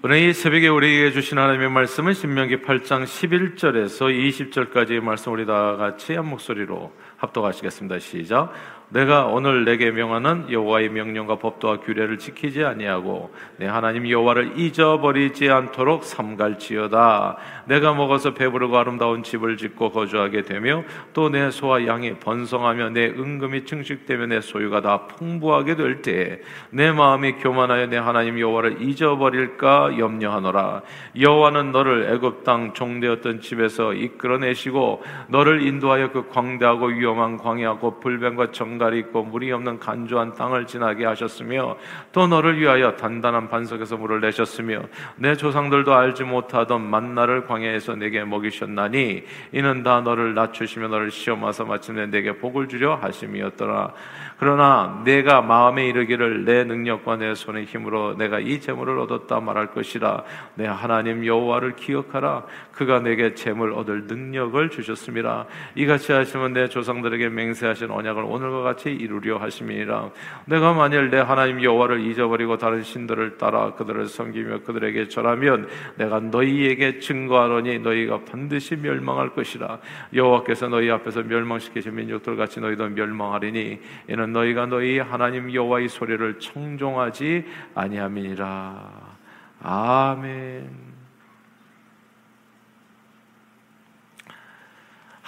오늘 0.00 0.18
이 0.18 0.32
새벽에 0.32 0.68
우리에게 0.68 1.10
주신 1.10 1.38
하나님의 1.38 1.70
말씀은 1.70 2.14
신명기 2.14 2.58
8장 2.58 3.02
11절에서 3.02 4.70
20절까지의 4.70 5.00
말씀 5.00 5.32
우리 5.32 5.44
다 5.44 5.74
같이 5.74 6.14
한 6.14 6.24
목소리로 6.26 6.92
합독하시겠습니다. 7.16 7.98
시작. 7.98 8.52
내가 8.90 9.26
오늘 9.26 9.64
내게 9.66 9.90
명하는 9.90 10.50
여호와의 10.50 10.88
명령과 10.88 11.36
법도와 11.36 11.80
규례를 11.80 12.18
지키지 12.18 12.64
아니하고 12.64 13.30
내 13.58 13.66
하나님 13.66 14.08
여호와를 14.08 14.58
잊어버리지 14.58 15.50
않도록 15.50 16.04
삼갈지어다. 16.04 17.36
내가 17.66 17.92
먹어서 17.92 18.32
배부르고 18.32 18.78
아름다운 18.78 19.22
집을 19.22 19.58
짓고 19.58 19.90
거주하게 19.90 20.42
되며 20.42 20.84
또 21.12 21.28
내 21.28 21.50
소와 21.50 21.86
양이 21.86 22.14
번성하며 22.14 22.90
내 22.90 23.06
은금이 23.08 23.66
증식되며 23.66 24.26
내 24.26 24.40
소유가 24.40 24.80
다 24.80 25.06
풍부하게 25.06 25.76
될 25.76 26.00
때에 26.00 26.40
내 26.70 26.90
마음이 26.90 27.32
교만하여 27.32 27.88
내 27.88 27.98
하나님 27.98 28.40
여호와를 28.40 28.80
잊어버릴까 28.80 29.98
염려하노라. 29.98 30.80
여호와는 31.20 31.72
너를 31.72 32.10
애굽 32.14 32.44
땅 32.44 32.72
종되었던 32.72 33.42
집에서 33.42 33.92
이끌어내시고 33.92 35.02
너를 35.28 35.66
인도하여 35.66 36.12
그 36.12 36.28
광대하고 36.28 36.86
위험한 36.86 37.36
광야고 37.36 38.00
불변과 38.00 38.52
정 38.52 38.77
정갈이 38.78 39.00
있고 39.00 39.24
물이 39.24 39.50
없는 39.52 39.80
간조한 39.80 40.34
땅을 40.34 40.66
지나게 40.66 41.04
하셨으며 41.04 41.76
또 42.12 42.26
너를 42.28 42.58
위하여 42.58 42.96
단단한 42.96 43.48
반석에서 43.48 43.96
물을 43.96 44.20
내셨으며 44.20 44.82
내 45.16 45.34
조상들도 45.34 45.92
알지 45.92 46.22
못하던 46.24 46.88
만나를 46.88 47.44
광야에서 47.46 47.96
내게 47.96 48.24
먹이셨나니 48.24 49.24
이는 49.52 49.82
다 49.82 50.00
너를 50.00 50.34
낮추시며 50.34 50.88
너를 50.88 51.10
시험하사 51.10 51.64
마침내 51.64 52.06
내게 52.06 52.38
복을 52.38 52.68
주려 52.68 52.94
하심이었더라. 52.94 53.92
그러나 54.38 55.02
내가 55.04 55.42
마음에 55.42 55.88
이르기를 55.88 56.44
내 56.44 56.62
능력과 56.62 57.16
내 57.16 57.34
손의 57.34 57.64
힘으로 57.64 58.16
내가 58.16 58.38
이 58.38 58.60
재물을 58.60 58.96
얻었다 59.00 59.40
말할 59.40 59.72
것이라. 59.72 60.22
내 60.54 60.64
하나님 60.64 61.26
여호와를 61.26 61.74
기억하라. 61.74 62.44
그가 62.70 63.00
내게 63.00 63.34
재물 63.34 63.72
얻을 63.72 64.04
능력을 64.04 64.70
주셨습니다. 64.70 65.46
이같이 65.74 66.12
하시면 66.12 66.52
내 66.52 66.68
조상들에게 66.68 67.28
맹세하신 67.30 67.90
언약을 67.90 68.22
오늘과 68.22 68.62
같이 68.68 68.90
이루려 68.90 69.38
하심이니라 69.38 70.10
내가 70.46 70.72
만일 70.72 71.10
내 71.10 71.18
하나님 71.18 71.62
여호와를 71.62 72.00
잊어버리고 72.00 72.58
다른 72.58 72.82
신들을 72.82 73.38
따라 73.38 73.72
그들을 73.74 74.06
섬기며 74.06 74.60
그들에게 74.60 75.08
절하면 75.08 75.68
내가 75.96 76.20
너희에게 76.20 76.98
증거하노니 77.00 77.78
너희가 77.80 78.24
반드시 78.24 78.76
멸망할 78.76 79.30
것이라 79.30 79.78
여호와께서 80.14 80.68
너희 80.68 80.90
앞에서 80.90 81.22
멸망시키신 81.22 81.94
민족들 81.94 82.36
같이 82.36 82.60
너희도 82.60 82.88
멸망하리니 82.90 83.80
이는 84.08 84.32
너희가 84.32 84.66
너희 84.66 84.98
하나님 84.98 85.52
여호와의 85.52 85.88
소리를 85.88 86.38
청종하지 86.38 87.44
아니함이니라. 87.74 89.18
아멘. 89.62 90.87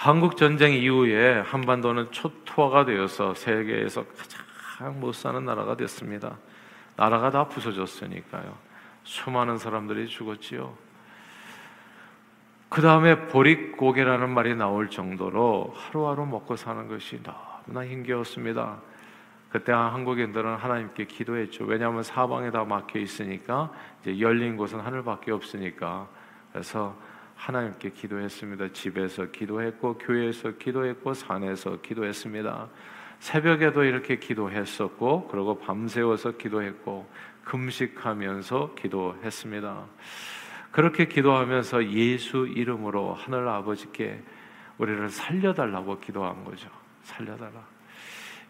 한국 0.01 0.35
전쟁 0.35 0.73
이후에 0.73 1.41
한반도는 1.41 2.11
초토화가 2.11 2.85
되어서 2.85 3.35
세계에서 3.35 4.03
가장 4.79 4.99
못 4.99 5.13
사는 5.13 5.45
나라가 5.45 5.77
됐습니다. 5.77 6.39
나라가 6.95 7.29
다 7.29 7.47
부서졌으니까요. 7.47 8.57
수많은 9.03 9.59
사람들이 9.59 10.07
죽었지요. 10.07 10.75
그 12.69 12.81
다음에 12.81 13.27
보릿고개라는 13.27 14.31
말이 14.31 14.55
나올 14.55 14.89
정도로 14.89 15.71
하루하루 15.77 16.25
먹고 16.25 16.55
사는 16.55 16.87
것이 16.87 17.21
너무나 17.21 17.85
힘겨웠습니다. 17.85 18.79
그때 19.51 19.71
한국인들은 19.71 20.55
하나님께 20.55 21.05
기도했죠. 21.05 21.65
왜냐하면 21.65 22.01
사방에 22.01 22.49
다 22.49 22.65
막혀 22.65 22.97
있으니까 22.97 23.71
이제 24.01 24.19
열린 24.19 24.57
곳은 24.57 24.79
하늘밖에 24.79 25.31
없으니까 25.31 26.07
그래서 26.51 26.95
하나님께 27.41 27.89
기도했습니다. 27.89 28.71
집에서 28.71 29.25
기도했고 29.25 29.97
교회에서 29.97 30.51
기도했고 30.57 31.15
산에서 31.15 31.81
기도했습니다. 31.81 32.67
새벽에도 33.17 33.83
이렇게 33.83 34.17
기도했었고 34.17 35.27
그리고 35.27 35.57
밤새워서 35.57 36.37
기도했고 36.37 37.09
금식하면서 37.43 38.75
기도했습니다. 38.75 39.85
그렇게 40.71 41.07
기도하면서 41.07 41.91
예수 41.93 42.45
이름으로 42.47 43.15
하늘 43.15 43.47
아버지께 43.47 44.21
우리를 44.77 45.09
살려달라고 45.09 45.99
기도한 45.99 46.43
거죠. 46.43 46.69
살려달라. 47.01 47.65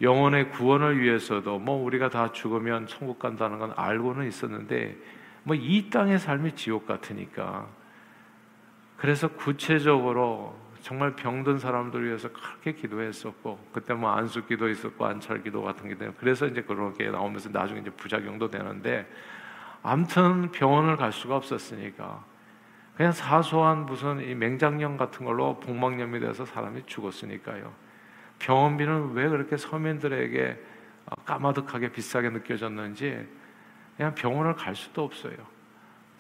영혼의 0.02 0.52
구원을 0.52 1.00
위해서도 1.00 1.60
뭐 1.60 1.82
우리가 1.82 2.10
다 2.10 2.34
죽으면 2.34 2.88
천국 2.88 3.20
간다는 3.20 3.58
건 3.58 3.72
알고는 3.78 4.28
있었는데 4.28 4.98
뭐 5.44 5.56
이 5.56 5.90
땅의 5.90 6.20
삶이 6.20 6.56
지옥 6.56 6.86
같으니까 6.86 7.81
그래서 9.02 9.28
구체적으로 9.30 10.56
정말 10.82 11.16
병든 11.16 11.58
사람들 11.58 12.06
위해서 12.06 12.32
그렇게 12.32 12.72
기도했었고 12.74 13.58
그때 13.74 13.96
뭐 13.96 14.12
안수 14.12 14.46
기도 14.46 14.70
있었고 14.70 15.04
안찰기도 15.04 15.64
같은 15.64 15.90
게 15.90 15.98
되고 15.98 16.14
그래서 16.20 16.46
이제 16.46 16.62
그렇게 16.62 17.10
나오면서 17.10 17.50
나중에 17.50 17.80
이제 17.80 17.90
부작용도 17.90 18.52
되는데 18.52 19.12
아무튼 19.82 20.52
병원을 20.52 20.98
갈 20.98 21.12
수가 21.12 21.36
없었으니까 21.36 22.24
그냥 22.96 23.12
사소한 23.12 23.88
무슨 23.88 24.22
이 24.22 24.36
맹장염 24.36 24.98
같은 24.98 25.26
걸로 25.26 25.60
복막염이 25.60 26.20
돼서 26.20 26.46
사람이 26.46 26.84
죽었으니까요. 26.86 27.74
병원비는 28.38 29.14
왜 29.14 29.28
그렇게 29.30 29.58
서민들에게 29.58 30.60
까마득하게 31.26 31.92
비싸게 31.92 32.30
느껴졌는지 32.30 33.28
그냥 33.98 34.14
병원을 34.14 34.54
갈 34.54 34.76
수도 34.76 35.04
없어요. 35.04 35.61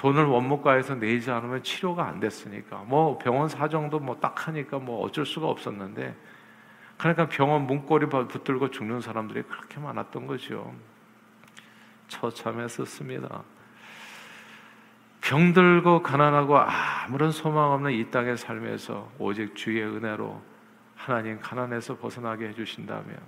돈을 0.01 0.25
원무과에서 0.25 0.95
내지 0.95 1.29
않으면 1.29 1.61
치료가 1.61 2.07
안 2.07 2.19
됐으니까 2.19 2.77
뭐 2.87 3.19
병원 3.19 3.47
사정도 3.47 3.99
뭐 3.99 4.19
딱 4.19 4.47
하니까 4.47 4.79
뭐 4.79 5.05
어쩔 5.05 5.27
수가 5.27 5.47
없었는데 5.47 6.15
그러니까 6.97 7.29
병원 7.29 7.67
문고리 7.67 8.07
붙들고 8.07 8.71
죽는 8.71 9.01
사람들이 9.01 9.43
그렇게 9.43 9.79
많았던 9.79 10.25
거죠. 10.25 10.73
처참했었습니다. 12.07 13.43
병들고 15.21 16.01
가난하고 16.01 16.57
아무런 16.57 17.31
소망 17.31 17.71
없는 17.71 17.91
이 17.91 18.09
땅의 18.09 18.37
삶에서 18.37 19.07
오직 19.19 19.55
주의 19.55 19.83
은혜로 19.83 20.41
하나님 20.95 21.39
가난에서 21.39 21.97
벗어나게 21.97 22.47
해주신다면 22.47 23.19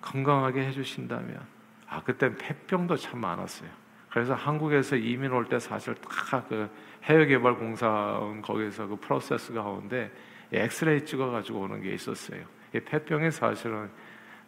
건강하게 0.00 0.66
해주신다면 0.68 1.46
아 1.88 2.02
그때 2.02 2.34
폐병도 2.34 2.96
참 2.96 3.20
많았어요. 3.20 3.68
그래서 4.12 4.34
한국에서 4.34 4.96
이민 4.96 5.32
올 5.32 5.46
때 5.46 5.58
사실 5.58 5.94
다 5.94 6.44
그 6.48 6.68
해외개발공사 7.04 8.20
거기서 8.42 8.86
그 8.86 8.96
프로세스 8.96 9.54
가운데 9.54 10.12
엑스레이 10.52 11.04
찍어가지고 11.04 11.60
오는 11.60 11.80
게 11.80 11.94
있었어요. 11.94 12.44
이 12.74 12.80
폐병이 12.80 13.30
사실은 13.30 13.90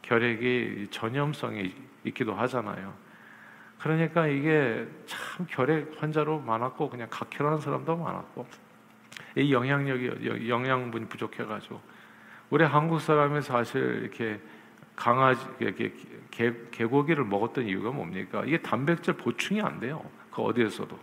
결핵이 0.02 0.88
전염성이 0.90 1.74
있기도 2.04 2.34
하잖아요. 2.34 2.92
그러니까 3.80 4.26
이게 4.26 4.86
참 5.06 5.46
결핵 5.48 5.90
환자로 5.98 6.40
많았고 6.40 6.90
그냥 6.90 7.08
각혈하는 7.10 7.58
사람도 7.58 7.96
많았고 7.96 8.46
이 9.36 9.52
영향력이 9.52 10.48
영양분이 10.48 11.06
부족해가지고 11.06 11.80
우리 12.50 12.64
한국 12.64 13.00
사람이 13.00 13.42
사실 13.42 14.02
이렇게 14.02 14.40
강아지 14.96 15.44
이렇게 15.58 15.92
개, 16.30 16.52
개고기를 16.70 17.24
먹었던 17.24 17.66
이유가 17.66 17.90
뭡니까? 17.90 18.42
이게 18.46 18.60
단백질 18.60 19.14
보충이 19.14 19.60
안 19.60 19.80
돼요. 19.80 20.04
그 20.30 20.42
어디에서도. 20.42 20.98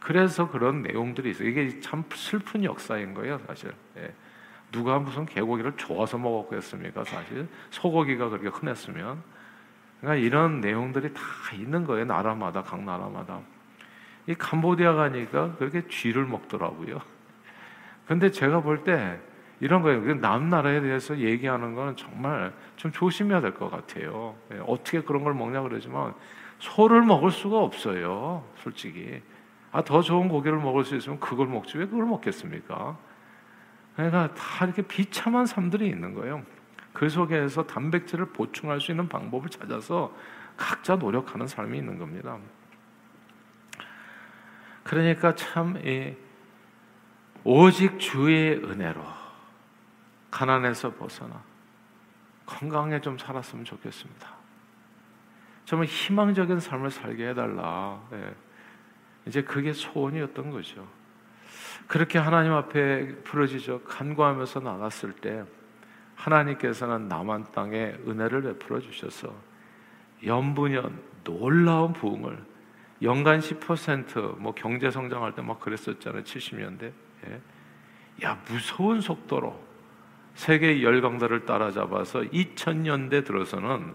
그래서 0.00 0.50
그런 0.50 0.82
내용들이 0.82 1.30
있어요. 1.30 1.48
이게 1.48 1.80
참 1.80 2.04
슬픈 2.14 2.64
역사인 2.64 3.14
거예요, 3.14 3.38
사실. 3.46 3.72
예. 3.98 4.12
누가 4.72 4.98
무슨 4.98 5.26
개고기를 5.26 5.76
좋아서 5.76 6.16
먹었겠습니까, 6.16 7.04
사실? 7.04 7.48
소고기가 7.70 8.28
그렇게 8.30 8.48
흔했으면. 8.48 9.22
그러니까 10.00 10.24
이런 10.24 10.60
내용들이 10.60 11.12
다 11.12 11.22
있는 11.52 11.84
거예요, 11.84 12.06
나라마다, 12.06 12.62
각 12.62 12.82
나라마다. 12.82 13.40
이 14.26 14.34
캄보디아 14.34 14.94
가니까 14.94 15.56
그렇게 15.56 15.86
쥐를 15.88 16.24
먹더라고요. 16.24 17.00
근데 18.06 18.30
제가 18.30 18.62
볼 18.62 18.84
때 18.84 19.20
이런 19.60 19.82
거예요. 19.82 20.02
그남 20.02 20.48
나라에 20.48 20.80
대해서 20.80 21.18
얘기하는 21.18 21.74
건 21.74 21.94
정말 21.96 22.52
좀 22.76 22.90
조심해야 22.92 23.40
될 23.40 23.54
것 23.54 23.70
같아요. 23.70 24.34
예, 24.52 24.60
어떻게 24.66 25.02
그런 25.02 25.22
걸 25.22 25.34
먹냐 25.34 25.62
그러지만 25.62 26.14
소를 26.58 27.02
먹을 27.02 27.30
수가 27.30 27.58
없어요. 27.58 28.44
솔직히. 28.62 29.22
아, 29.72 29.82
더 29.82 30.02
좋은 30.02 30.28
고기를 30.28 30.58
먹을 30.58 30.84
수 30.84 30.96
있으면 30.96 31.20
그걸 31.20 31.46
먹지 31.46 31.78
왜 31.78 31.86
그걸 31.86 32.06
먹겠습니까? 32.06 32.98
그러니까 33.94 34.34
다 34.34 34.64
이렇게 34.64 34.82
비참한 34.82 35.46
삶들이 35.46 35.88
있는 35.88 36.14
거예요. 36.14 36.42
그 36.92 37.08
속에서 37.08 37.66
단백질을 37.66 38.26
보충할 38.26 38.80
수 38.80 38.90
있는 38.90 39.08
방법을 39.08 39.48
찾아서 39.50 40.14
각자 40.56 40.96
노력하는 40.96 41.46
삶이 41.46 41.78
있는 41.78 41.98
겁니다. 41.98 42.36
그러니까 44.82 45.34
참, 45.34 45.76
이, 45.84 46.14
오직 47.44 47.98
주의 48.00 48.54
은혜로 48.56 49.19
가난에서 50.30 50.94
벗어나 50.94 51.42
건강에 52.46 53.00
좀 53.00 53.18
살았으면 53.18 53.64
좋겠습니다. 53.64 54.28
정말 55.64 55.86
희망적인 55.86 56.58
삶을 56.58 56.90
살게 56.90 57.28
해달라. 57.28 58.00
네. 58.10 58.34
이제 59.26 59.42
그게 59.42 59.72
소원이었던 59.72 60.50
거죠. 60.50 60.88
그렇게 61.86 62.18
하나님 62.18 62.52
앞에 62.52 63.22
부러지죠. 63.22 63.82
간구하면서 63.82 64.60
나갔을 64.60 65.12
때 65.12 65.44
하나님께서는 66.16 67.08
남한 67.08 67.52
땅에 67.52 67.94
은혜를 68.06 68.42
베풀어 68.42 68.80
주셔서 68.80 69.32
연분연 70.24 71.00
놀라운 71.24 71.92
부흥을 71.92 72.44
연간 73.02 73.40
10%뭐 73.40 74.54
경제 74.54 74.90
성장할 74.90 75.34
때 75.34 75.42
막 75.42 75.60
그랬었잖아요. 75.60 76.22
70년대. 76.22 76.92
예. 77.28 77.40
야 78.24 78.42
무서운 78.48 79.00
속도로 79.00 79.69
세계 80.40 80.82
열강들을 80.82 81.44
따라잡아서 81.44 82.20
2000년대 82.20 83.26
들어서는 83.26 83.92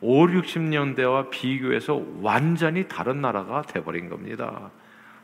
5, 0.00 0.26
60년대와 0.26 1.28
비교해서 1.28 2.02
완전히 2.22 2.88
다른 2.88 3.20
나라가 3.20 3.60
돼버린 3.60 4.08
겁니다. 4.08 4.70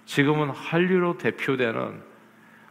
지금은 0.05 0.51
한류로 0.51 1.17
대표되는 1.17 2.03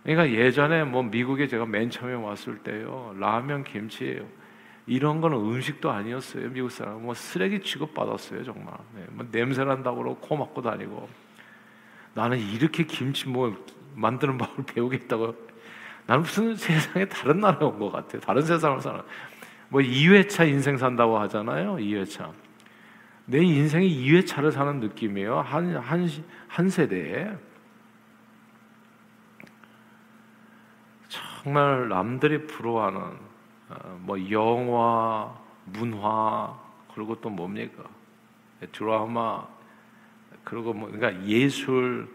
그러니까 0.03 0.29
예전에 0.29 0.83
뭐 0.83 1.01
미국에 1.01 1.47
제가 1.47 1.65
맨 1.65 1.89
처음에 1.89 2.13
왔을 2.13 2.59
때요 2.59 3.15
라면 3.17 3.63
김치 3.63 4.23
이런 4.85 5.19
거는 5.19 5.37
음식도 5.37 5.89
아니었어요 5.89 6.51
미국 6.51 6.69
사람 6.69 7.01
뭐 7.01 7.15
쓰레기 7.15 7.61
취급 7.63 7.95
받았어요 7.95 8.43
정말. 8.43 8.75
네, 8.93 9.07
뭐 9.09 9.25
냄새 9.31 9.63
난다고 9.63 10.03
그러고 10.03 10.17
코 10.19 10.37
막고 10.37 10.61
다니고. 10.61 11.09
나는 12.13 12.37
이렇게 12.37 12.83
김치 12.83 13.27
뭐 13.27 13.57
만드는 13.95 14.37
법을 14.37 14.65
배우겠다고 14.71 15.50
나는 16.05 16.23
무슨 16.23 16.55
세상에 16.57 17.05
다른 17.05 17.39
나라에 17.39 17.63
온것 17.63 17.91
같아요 17.91 18.21
다른 18.21 18.41
세상을 18.41 18.81
사는. 18.81 19.01
뭐 19.69 19.81
2회차 19.81 20.47
인생 20.47 20.77
산다고 20.77 21.17
하잖아요 21.19 21.75
2회차. 21.75 22.31
내 23.25 23.39
인생이 23.39 24.05
2회차를 24.05 24.51
사는 24.51 24.79
느낌이에요 24.79 25.39
한, 25.39 25.75
한, 25.77 26.07
한 26.47 26.69
세대에. 26.69 27.31
정말 31.07 31.89
남들이 31.89 32.45
부러워하는 32.45 32.99
어, 33.69 33.99
뭐 34.01 34.31
영화, 34.31 35.33
문화 35.65 36.53
그리고 36.93 37.19
또 37.21 37.29
뭡니까? 37.29 37.83
드라마 38.71 39.47
그리고 40.43 40.73
뭐 40.73 40.89
그러니까 40.91 41.25
예술 41.25 42.07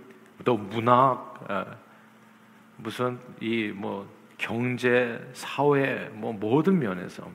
또 0.44 0.56
문학 0.56 1.44
어, 1.50 1.64
무슨 2.76 3.18
이 3.40 3.72
뭐 3.74 4.08
경제 4.38 5.18
사회 5.32 6.10
뭐 6.12 6.32
모든 6.32 6.78
면에서 6.78 7.28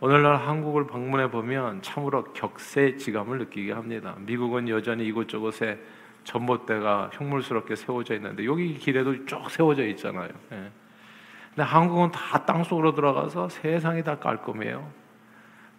오늘날 0.00 0.36
한국을 0.36 0.86
방문해 0.86 1.30
보면 1.30 1.80
참으로 1.82 2.24
격세지감을 2.32 3.38
느끼게 3.38 3.72
합니다. 3.72 4.16
미국은 4.18 4.68
여전히 4.68 5.06
이곳저곳에 5.06 5.80
전봇대가 6.24 7.10
흉물스럽게 7.12 7.76
세워져 7.76 8.14
있는데 8.16 8.44
여기 8.44 8.76
길에도 8.78 9.24
쭉 9.26 9.48
세워져 9.48 9.86
있잖아요. 9.88 10.28
예. 10.52 10.70
근데 11.50 11.62
한국은 11.62 12.10
다 12.10 12.44
땅속으로 12.44 12.94
들어가서 12.94 13.48
세상이 13.48 14.02
다 14.02 14.18
깔끔해요. 14.18 14.90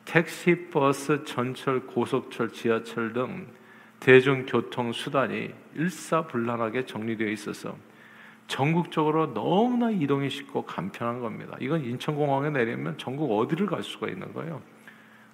택시, 0.05 0.69
버스, 0.69 1.23
전철, 1.25 1.81
고속철, 1.87 2.49
지하철 2.49 3.13
등 3.13 3.47
대중교통 3.99 4.93
수단이 4.93 5.53
일사불란하게 5.75 6.85
정리되어 6.85 7.27
있어서 7.29 7.75
전국적으로 8.47 9.33
너무나 9.33 9.89
이동이 9.89 10.29
쉽고 10.29 10.65
간편한 10.65 11.21
겁니다. 11.21 11.57
이건 11.59 11.83
인천공항에 11.83 12.49
내리면 12.49 12.97
전국 12.97 13.37
어디를 13.39 13.65
갈 13.67 13.83
수가 13.83 14.07
있는 14.07 14.33
거예요. 14.33 14.61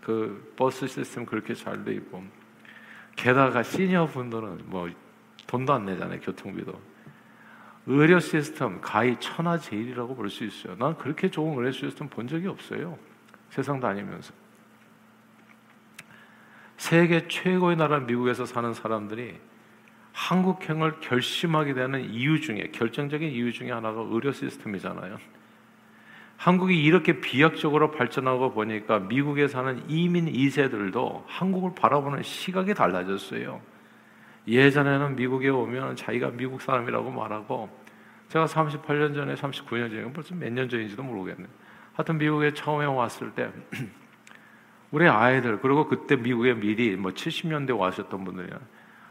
그 0.01 0.53
버스 0.55 0.87
시스템 0.87 1.25
그렇게 1.25 1.53
잘 1.53 1.83
돼 1.83 1.93
있고 1.95 2.23
게다가 3.15 3.63
시니어 3.63 4.07
분들은 4.07 4.61
뭐 4.65 4.89
돈도 5.47 5.73
안 5.73 5.85
내잖아요 5.85 6.19
교통비도 6.21 6.79
의료 7.87 8.19
시스템 8.19 8.79
가히 8.81 9.19
천하제일이라고 9.19 10.15
볼 10.15 10.29
수 10.29 10.43
있어요. 10.45 10.75
난 10.77 10.95
그렇게 10.97 11.29
좋은 11.29 11.57
의료 11.57 11.71
시스템 11.71 12.07
본 12.07 12.27
적이 12.27 12.47
없어요. 12.47 12.97
세상 13.49 13.79
다니면서 13.79 14.33
세계 16.77 17.27
최고의 17.27 17.75
나라 17.75 17.99
미국에서 17.99 18.45
사는 18.45 18.73
사람들이 18.73 19.37
한국행을 20.19 20.99
결심하게 20.99 21.73
되는 21.73 22.09
이유 22.09 22.41
중에 22.41 22.71
결정적인 22.73 23.31
이유 23.31 23.53
중에 23.53 23.71
하나가 23.71 24.01
의료 24.01 24.33
시스템이잖아요. 24.33 25.17
한국이 26.35 26.83
이렇게 26.83 27.21
비약적으로 27.21 27.91
발전하고 27.91 28.51
보니까 28.51 28.99
미국에 28.99 29.47
사는 29.47 29.81
이민 29.89 30.25
2세들도 30.25 31.23
한국을 31.25 31.71
바라보는 31.73 32.23
시각이 32.23 32.73
달라졌어요. 32.73 33.61
예전에는 34.45 35.15
미국에 35.15 35.47
오면 35.47 35.95
자기가 35.95 36.31
미국 36.31 36.61
사람이라고 36.61 37.11
말하고 37.11 37.69
제가 38.27 38.45
38년 38.45 39.15
전에 39.15 39.35
39년 39.35 39.89
전에 39.89 40.11
벌써 40.11 40.35
몇 40.35 40.51
년 40.51 40.67
전인지도 40.67 41.01
모르겠네. 41.01 41.47
하여튼 41.93 42.17
미국에 42.17 42.53
처음에 42.53 42.85
왔을 42.85 43.31
때 43.31 43.49
우리 44.91 45.07
아이들 45.07 45.61
그리고 45.61 45.87
그때 45.87 46.17
미국에 46.17 46.53
미리 46.55 46.97
뭐 46.97 47.11
70년대 47.11 47.77
와셨던 47.77 48.25
분들이 48.25 48.49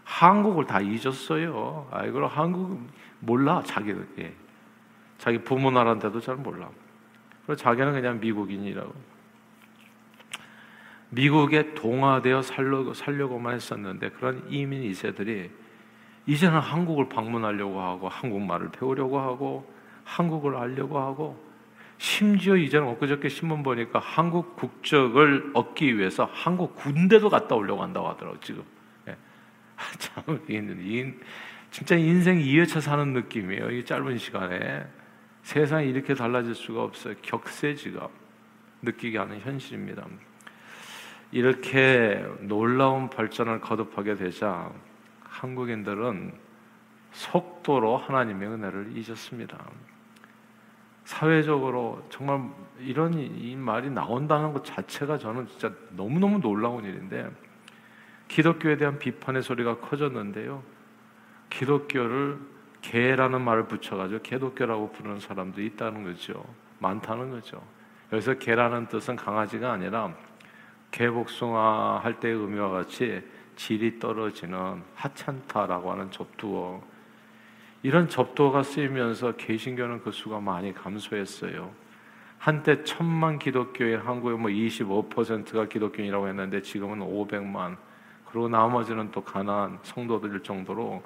한국을 0.08 0.66
다 0.66 0.80
잊었어요. 0.80 1.86
아이 1.90 2.10
그 2.10 2.18
한국 2.24 2.80
몰라 3.20 3.62
자기들 3.62 4.08
예. 4.20 4.32
자기 5.18 5.38
부모 5.38 5.70
나라인데도 5.70 6.18
잘 6.18 6.36
몰라. 6.36 6.70
그래서 7.44 7.62
자기는 7.62 7.92
그냥 7.92 8.18
미국인이라고. 8.18 8.92
미국에 11.10 11.74
동화되어 11.74 12.42
살려고, 12.42 12.94
살려고만 12.94 13.54
했었는데 13.54 14.10
그런 14.10 14.44
이민 14.48 14.90
2세들이 14.90 15.50
이제는 16.26 16.58
한국을 16.58 17.08
방문하려고 17.10 17.80
하고 17.80 18.08
한국말을 18.08 18.70
배우려고 18.70 19.20
하고 19.20 19.70
한국을 20.04 20.56
알려고 20.56 20.98
하고 20.98 21.42
심지어 21.98 22.56
이제는 22.56 22.88
엊그저께 22.88 23.28
신문 23.28 23.62
보니까 23.62 23.98
한국 23.98 24.56
국적을 24.56 25.50
얻기 25.52 25.98
위해서 25.98 26.28
한국 26.32 26.76
군대도 26.76 27.28
갔다 27.28 27.54
오려고 27.54 27.82
한다고 27.82 28.08
하더라고 28.08 28.40
지금 28.40 28.62
예. 28.62 28.77
참 29.98 30.40
이, 30.48 31.12
진짜 31.70 31.94
인생 31.96 32.38
2회차 32.38 32.80
사는 32.80 33.12
느낌이에요 33.12 33.70
이 33.70 33.84
짧은 33.84 34.18
시간에 34.18 34.86
세상이 35.42 35.88
이렇게 35.88 36.14
달라질 36.14 36.54
수가 36.54 36.82
없어요. 36.82 37.14
격세지감 37.22 38.08
느끼게 38.82 39.18
하는 39.18 39.40
현실입니다. 39.40 40.06
이렇게 41.30 42.24
놀라운 42.40 43.08
발전을 43.08 43.60
거듭하게 43.60 44.16
되자 44.16 44.70
한국인들은 45.22 46.32
속도로 47.12 47.96
하나님의 47.96 48.48
은혜를 48.48 48.96
잊었습니다. 48.96 49.58
사회적으로 51.04 52.06
정말 52.10 52.50
이런 52.80 53.14
이 53.14 53.56
말이 53.56 53.88
나온다는 53.90 54.52
것 54.52 54.64
자체가 54.64 55.16
저는 55.16 55.46
진짜 55.46 55.72
너무너무 55.90 56.38
놀라운 56.40 56.84
일인데 56.84 57.30
기독교에 58.28 58.76
대한 58.76 58.98
비판의 58.98 59.42
소리가 59.42 59.78
커졌는데요. 59.78 60.62
기독교를 61.50 62.38
개라는 62.82 63.40
말을 63.40 63.66
붙여가지고 63.66 64.22
개독교라고 64.22 64.92
부르는 64.92 65.18
사람도 65.18 65.60
있다는 65.62 66.04
거죠. 66.04 66.44
많다는 66.78 67.30
거죠. 67.30 67.62
여기서 68.12 68.34
개라는 68.34 68.86
뜻은 68.88 69.16
강아지가 69.16 69.72
아니라 69.72 70.14
개복숭아 70.90 72.00
할 72.02 72.20
때의 72.20 72.34
의미와 72.34 72.70
같이 72.70 73.22
질이 73.56 73.98
떨어지는 73.98 74.82
하찮다라고 74.94 75.90
하는 75.92 76.10
접두어. 76.10 76.80
이런 77.82 78.08
접두어가 78.08 78.62
쓰이면서 78.62 79.36
개신교는 79.36 80.02
그 80.02 80.12
수가 80.12 80.40
많이 80.40 80.72
감소했어요. 80.72 81.70
한때 82.38 82.84
천만 82.84 83.38
기독교의 83.38 83.98
한국의 83.98 84.38
뭐 84.38 84.50
25%가 84.50 85.66
기독교인이라고 85.66 86.28
했는데 86.28 86.62
지금은 86.62 87.00
500만. 87.00 87.76
그리고 88.30 88.48
나머지는 88.48 89.10
또 89.10 89.22
가난 89.22 89.78
성도들 89.82 90.42
정도로 90.42 91.02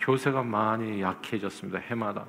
교세가 0.00 0.42
많이 0.42 1.00
약해졌습니다. 1.00 1.78
해마다 1.78 2.24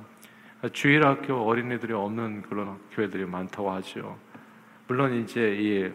주일 0.72 1.06
학교 1.06 1.48
어린이들이 1.48 1.94
없는 1.94 2.44
그런 2.44 2.80
교회들이 2.92 3.25
많다고 3.25 3.72
하죠. 3.72 4.18
물론 4.88 5.14
이제 5.14 5.58
이 5.60 5.92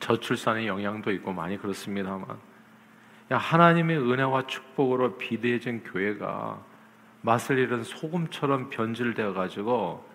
저출산의 0.00 0.66
영향도 0.66 1.10
있고 1.12 1.32
많이 1.32 1.58
그렇습니다만 1.58 2.24
하나님의 3.28 3.98
은혜와 3.98 4.46
축복으로 4.46 5.18
비대해진 5.18 5.82
교회가 5.82 6.62
맛을 7.22 7.58
잃은 7.58 7.82
소금처럼 7.82 8.70
변질되어 8.70 9.32
가지고 9.32 10.08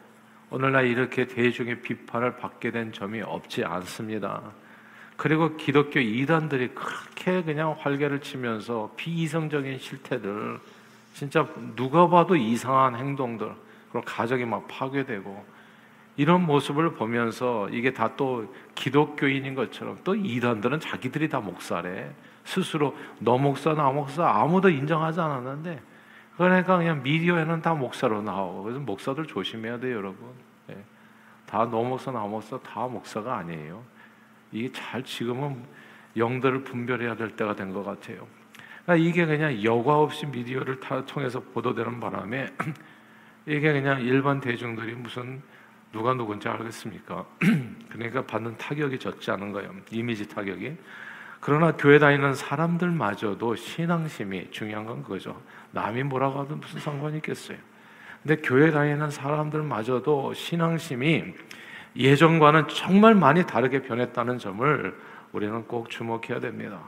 오늘날 0.50 0.88
이렇게 0.88 1.28
대중의 1.28 1.82
비판을 1.82 2.38
받게 2.38 2.72
된 2.72 2.94
점이 2.94 3.22
없지 3.22 3.66
않습니다. 3.66 4.54
그리고 5.22 5.56
기독교 5.56 6.00
이단들이 6.00 6.70
그렇게 6.70 7.44
그냥 7.44 7.76
활개를 7.78 8.22
치면서 8.22 8.92
비이성적인 8.98 9.78
실태들, 9.78 10.60
진짜 11.14 11.48
누가 11.76 12.10
봐도 12.10 12.36
이상한 12.36 12.96
행동들, 12.96 13.54
그리고 13.92 14.04
가정이 14.04 14.46
막 14.46 14.68
파괴되고 14.68 15.46
이런 16.18 16.44
모습을 16.48 16.96
보면서 16.96 17.70
이게 17.70 17.94
다 17.94 18.10
또 18.18 18.52
기독교인인 18.74 19.54
것처럼 19.54 20.00
또 20.04 20.16
이단들은 20.16 20.80
자기들이 20.80 21.30
다 21.30 21.40
목사래. 21.40 22.12
스스로 22.44 22.98
너 23.20 23.38
목사 23.38 23.76
나 23.76 23.92
목사 23.92 24.28
아무도 24.28 24.70
인정하지 24.70 25.22
않았는데 25.22 25.84
그러니까 26.36 26.78
그냥 26.78 27.04
미디어에는 27.04 27.62
다 27.62 27.76
목사로 27.76 28.24
나오고 28.24 28.64
그래서 28.64 28.80
목사들 28.80 29.28
조심해야 29.28 29.80
돼요 29.80 29.98
여러분 29.98 30.28
예. 30.72 30.78
다너 31.46 31.84
목사 31.84 32.10
나 32.10 32.22
목사 32.22 32.58
다 32.58 32.88
목사가 32.88 33.38
아니에요 33.38 33.84
이게 34.52 34.72
잘 34.72 35.04
지금은 35.04 35.64
영들을 36.18 36.64
분별해야 36.64 37.16
될 37.16 37.36
때가 37.36 37.56
된 37.56 37.74
것 37.74 37.84
같아요 37.84 38.28
그러니까 38.86 39.10
이게 39.10 39.26
그냥 39.26 39.64
여과 39.64 40.00
없이 40.00 40.26
미디어를 40.26 40.80
통해서 41.06 41.40
보도되는 41.40 42.00
바람에 42.00 42.48
이게 43.46 43.72
그냥 43.72 44.02
일반 44.02 44.40
대중들이 44.40 44.94
무슨 44.96 45.42
누가 45.92 46.14
누군지 46.14 46.48
알겠습니까? 46.48 47.26
그러니까 47.90 48.26
받는 48.26 48.58
타격이 48.58 48.98
적지 49.00 49.30
않은 49.32 49.52
거예요. 49.52 49.74
이미지 49.92 50.28
타격이. 50.28 50.78
그러나 51.40 51.76
교회 51.76 52.00
다니는 52.00 52.34
사람들마저도 52.34 53.56
신앙심이 53.56 54.52
중요한 54.52 54.86
건 54.86 55.04
그거죠. 55.04 55.42
남이 55.72 56.04
뭐라고 56.04 56.40
하든 56.42 56.60
무슨 56.60 56.80
상관이 56.80 57.18
있겠어요. 57.18 57.58
근데 58.24 58.42
교회 58.42 58.72
다니는 58.72 59.10
사람들마저도 59.10 60.34
신앙심이 60.34 61.34
예전과는 61.96 62.68
정말 62.70 63.16
많이 63.16 63.46
다르게 63.46 63.82
변했다는 63.82 64.38
점을 64.38 64.98
우리는 65.32 65.64
꼭 65.68 65.90
주목해야 65.90 66.40
됩니다. 66.40 66.80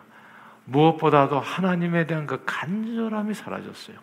무엇보다도 0.65 1.39
하나님에 1.39 2.05
대한 2.05 2.25
그 2.25 2.41
간절함이 2.45 3.33
사라졌어요. 3.33 3.97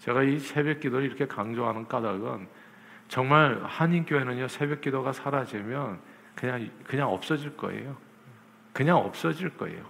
제가 0.00 0.22
이 0.22 0.38
새벽 0.38 0.80
기도를 0.80 1.06
이렇게 1.06 1.26
강조하는 1.26 1.86
까닭은 1.86 2.48
정말 3.08 3.60
한인교회는요 3.64 4.48
새벽 4.48 4.80
기도가 4.80 5.12
사라지면 5.12 6.00
그냥 6.34 6.70
그냥 6.84 7.08
없어질 7.10 7.56
거예요. 7.56 7.96
그냥 8.72 8.98
없어질 8.98 9.50
거예요. 9.50 9.84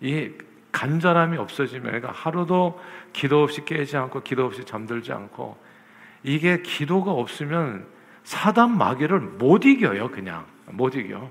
이 0.00 0.32
간절함이 0.72 1.36
없어지면 1.36 1.84
그러니까 1.84 2.10
하루도 2.12 2.80
기도 3.12 3.42
없이 3.42 3.64
깨지 3.64 3.96
않고 3.96 4.22
기도 4.22 4.46
없이 4.46 4.64
잠들지 4.64 5.12
않고 5.12 5.56
이게 6.22 6.62
기도가 6.62 7.12
없으면 7.12 7.86
사단 8.24 8.76
마귀를 8.76 9.20
못 9.20 9.64
이겨요. 9.64 10.10
그냥 10.10 10.46
못 10.66 10.94
이겨. 10.94 11.30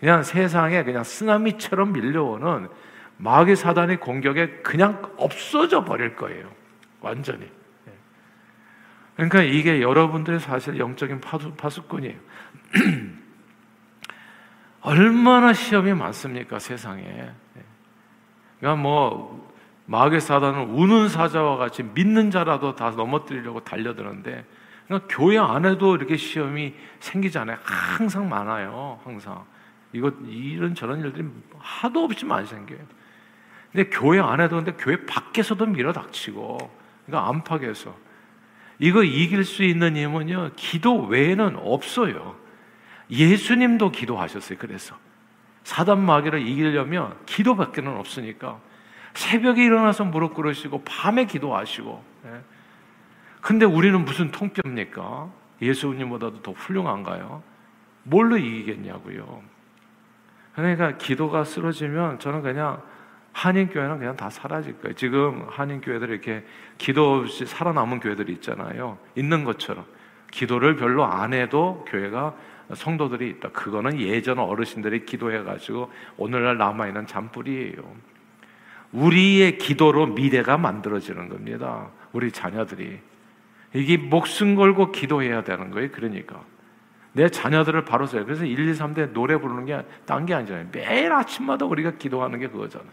그냥 0.00 0.22
세상에 0.22 0.84
그냥 0.84 1.04
쓰나미처럼 1.04 1.92
밀려오는 1.92 2.68
마귀 3.18 3.56
사단의 3.56 3.98
공격에 4.00 4.48
그냥 4.62 5.02
없어져 5.16 5.84
버릴 5.84 6.16
거예요. 6.16 6.50
완전히. 7.00 7.44
예. 7.44 7.92
그러니까 9.14 9.42
이게 9.42 9.80
여러분들의 9.80 10.40
사실 10.40 10.78
영적인 10.78 11.20
파수, 11.20 11.54
파수꾼이에요. 11.54 12.18
얼마나 14.82 15.52
시험이 15.52 15.94
많습니까, 15.94 16.58
세상에. 16.58 17.04
예. 17.04 17.32
그러니까 18.60 18.82
뭐, 18.82 19.54
마귀 19.86 20.20
사단은 20.20 20.70
우는 20.70 21.08
사자와 21.08 21.56
같이 21.56 21.82
믿는 21.82 22.30
자라도 22.30 22.74
다 22.74 22.90
넘어뜨리려고 22.90 23.60
달려드는데, 23.60 24.44
그러니까 24.86 25.08
교회 25.14 25.38
안에도 25.38 25.96
이렇게 25.96 26.16
시험이 26.16 26.74
생기잖아요. 27.00 27.58
항상 27.62 28.28
많아요, 28.28 29.00
항상. 29.04 29.44
이거, 29.92 30.12
이런 30.28 30.74
저런 30.74 31.00
일들이 31.00 31.26
하도 31.58 32.04
없이 32.04 32.24
많이 32.24 32.46
생겨요. 32.46 32.78
근데 33.72 33.90
교회 33.90 34.20
안에도 34.20 34.56
근데 34.56 34.72
교회 34.72 35.04
밖에서도 35.04 35.64
밀어닥치고, 35.66 36.58
그러니까 37.06 37.28
안팎에서. 37.28 37.96
이거 38.78 39.02
이길 39.02 39.44
수 39.44 39.64
있는 39.64 39.96
힘은요, 39.96 40.52
기도 40.56 41.06
외에는 41.06 41.56
없어요. 41.56 42.36
예수님도 43.10 43.90
기도하셨어요, 43.90 44.58
그래서. 44.58 44.96
사단 45.64 46.04
마귀를 46.04 46.46
이기려면 46.46 47.16
기도밖에는 47.26 47.96
없으니까. 47.96 48.60
새벽에 49.14 49.64
일어나서 49.64 50.04
무릎 50.04 50.34
꿇으시고, 50.34 50.84
밤에 50.84 51.24
기도하시고. 51.24 52.04
예. 52.26 52.55
근데 53.46 53.64
우리는 53.64 54.04
무슨 54.04 54.32
통뼈입니까? 54.32 55.30
예수님보다도 55.62 56.42
더 56.42 56.50
훌륭한가요? 56.50 57.44
뭘로 58.02 58.36
이기겠냐고요. 58.38 59.40
그러니까 60.56 60.96
기도가 60.96 61.44
쓰러지면 61.44 62.18
저는 62.18 62.42
그냥 62.42 62.82
한인교회는 63.30 64.00
그냥 64.00 64.16
다 64.16 64.30
사라질 64.30 64.76
거예요. 64.80 64.96
지금 64.96 65.46
한인교회들 65.48 66.10
이렇게 66.10 66.44
기도 66.76 67.18
없이 67.18 67.46
살아남은 67.46 68.00
교회들이 68.00 68.32
있잖아요. 68.32 68.98
있는 69.14 69.44
것처럼. 69.44 69.84
기도를 70.32 70.74
별로 70.74 71.04
안 71.04 71.32
해도 71.32 71.84
교회가 71.88 72.34
성도들이 72.74 73.30
있다. 73.30 73.50
그거는 73.50 74.00
예전 74.00 74.40
어르신들이 74.40 75.06
기도해가지고 75.06 75.92
오늘날 76.16 76.58
남아있는 76.58 77.06
잔뿌리예요. 77.06 77.76
우리의 78.90 79.58
기도로 79.58 80.06
미래가 80.06 80.58
만들어지는 80.58 81.28
겁니다. 81.28 81.90
우리 82.12 82.32
자녀들이. 82.32 82.98
이게 83.76 83.96
목숨 83.96 84.54
걸고 84.54 84.92
기도해야 84.92 85.44
되는 85.44 85.70
거예요. 85.70 85.90
그러니까. 85.92 86.42
내 87.12 87.28
자녀들을 87.28 87.84
바로 87.84 88.06
세요. 88.06 88.24
그래서 88.24 88.44
1, 88.44 88.68
2, 88.68 88.72
3대 88.72 89.12
노래 89.12 89.38
부르는 89.38 89.64
게 89.64 89.82
딴 90.04 90.26
게 90.26 90.34
아니잖아요. 90.34 90.68
매일 90.72 91.12
아침마다 91.12 91.64
우리가 91.64 91.92
기도하는 91.92 92.38
게 92.38 92.48
그거잖아요. 92.48 92.90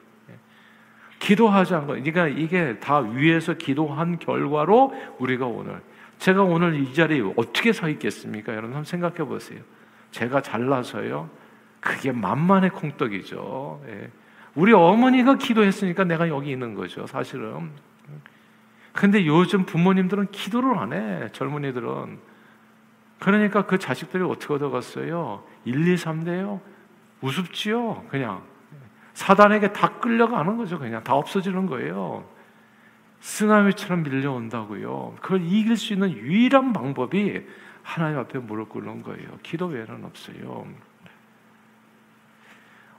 기도하지 1.19 1.73
않고 1.75 1.87
그러니까 1.87 2.27
이게 2.27 2.79
다 2.79 2.99
위에서 2.99 3.53
기도한 3.53 4.19
결과로 4.19 4.93
우리가 5.19 5.45
오늘 5.45 5.81
제가 6.19 6.43
오늘 6.43 6.75
이 6.75 6.93
자리에 6.93 7.21
어떻게 7.37 7.71
서 7.71 7.87
있겠습니까? 7.89 8.51
여러분 8.51 8.71
한번 8.71 8.83
생각해 8.83 9.17
보세요. 9.23 9.59
제가 10.11 10.41
잘나서요. 10.41 11.29
그게 11.79 12.11
만만의 12.11 12.71
콩떡이죠. 12.71 13.83
예. 13.87 14.09
우리 14.55 14.73
어머니가 14.73 15.35
기도했으니까 15.37 16.03
내가 16.03 16.27
여기 16.29 16.51
있는 16.51 16.75
거죠. 16.75 17.07
사실은. 17.07 17.71
근데 18.93 19.25
요즘 19.25 19.65
부모님들은 19.65 20.31
기도를 20.31 20.77
안 20.77 20.93
해. 20.93 21.29
젊은이들은. 21.31 22.19
그러니까 23.19 23.65
그 23.65 23.79
자식들이 23.79 24.23
어떻게 24.23 24.53
얻어갔어요? 24.53 25.43
1, 25.65 25.87
2, 25.87 25.95
3대요? 25.95 26.61
우습지요. 27.21 28.05
그냥. 28.09 28.43
사단에게 29.13 29.73
다 29.73 29.99
끌려가는 29.99 30.57
거죠. 30.57 30.79
그냥 30.79 31.03
다 31.03 31.13
없어지는 31.13 31.65
거예요. 31.65 32.27
쓰나미처럼 33.19 34.03
밀려온다고요. 34.03 35.15
그걸 35.21 35.41
이길 35.43 35.77
수 35.77 35.93
있는 35.93 36.11
유일한 36.11 36.73
방법이 36.73 37.45
하나님 37.81 38.19
앞에 38.19 38.39
무릎 38.39 38.69
꿇는 38.69 39.03
거예요. 39.03 39.27
기도 39.43 39.67
외에는 39.67 40.03
없어요. 40.05 40.67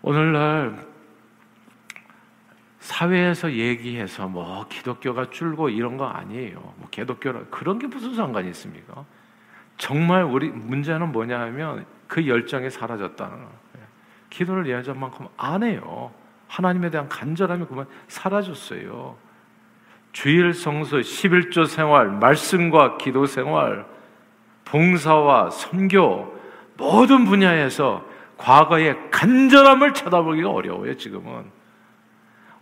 오늘날 0.03 0.94
사회에서 2.85 3.53
얘기해서 3.53 4.29
뭐 4.29 4.67
기독교가 4.69 5.31
줄고 5.31 5.71
이런 5.71 5.97
거 5.97 6.07
아니에요. 6.07 6.61
뭐 6.77 6.89
기독교라 6.91 7.45
그런 7.51 7.79
게 7.79 7.87
무슨 7.87 8.15
상관이 8.15 8.51
있습니까? 8.51 9.07
정말 9.79 10.23
우리 10.23 10.51
문제는 10.51 11.11
뭐냐 11.11 11.41
하면 11.41 11.87
그 12.07 12.29
열정이 12.29 12.69
사라졌다는 12.69 13.37
거예요. 13.37 13.87
기도를 14.29 14.67
예전 14.67 15.01
만큼 15.01 15.29
안 15.39 15.63
해요. 15.63 16.13
하나님에 16.47 16.91
대한 16.91 17.09
간절함이 17.09 17.65
그만 17.65 17.87
사라졌어요. 18.09 19.17
주일 20.13 20.53
성수 20.53 21.01
11조 21.01 21.67
생활, 21.67 22.11
말씀과 22.11 22.99
기도 22.99 23.25
생활, 23.25 23.87
봉사와 24.67 25.49
선교 25.49 26.39
모든 26.77 27.25
분야에서 27.25 28.05
과거의 28.37 29.11
간절함을 29.11 29.95
쳐다보기가 29.95 30.51
어려워요, 30.51 30.99
지금은. 30.99 31.54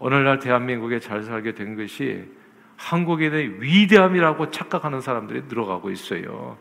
오늘날 0.02 0.40
대한민국에 0.40 0.99
잘 0.99 1.23
살게 1.23 1.52
된 1.52 1.76
것이 1.76 2.28
한국인의 2.76 3.62
위대함이라고 3.62 4.50
착각하는 4.50 5.00
사람들이 5.00 5.44
늘어가고 5.47 5.92
있어요. 5.92 6.59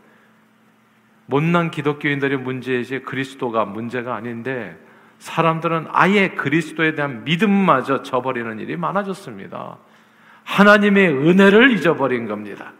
못난 1.25 1.71
기독교인들의 1.71 2.38
문제이지 2.38 3.00
그리스도가 3.00 3.65
문제가 3.65 4.13
아닌데 4.13 4.77
사람들은 5.17 5.88
아예 5.89 6.29
그리스도에 6.29 6.93
대한 6.93 7.24
믿음마저 7.24 8.03
저버리는 8.03 8.60
일이 8.60 8.77
많아졌습니다. 8.77 9.79
하나님의 10.43 11.10
은혜를 11.10 11.71
잊어버린 11.71 12.27
겁니다. 12.27 12.74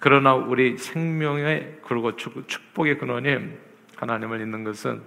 그러나 0.00 0.34
우리 0.34 0.76
생명의 0.76 1.78
그리고 1.86 2.16
축복의 2.16 2.98
근원이 2.98 3.38
하나님을 3.94 4.40
잊는 4.40 4.64
것은 4.64 5.02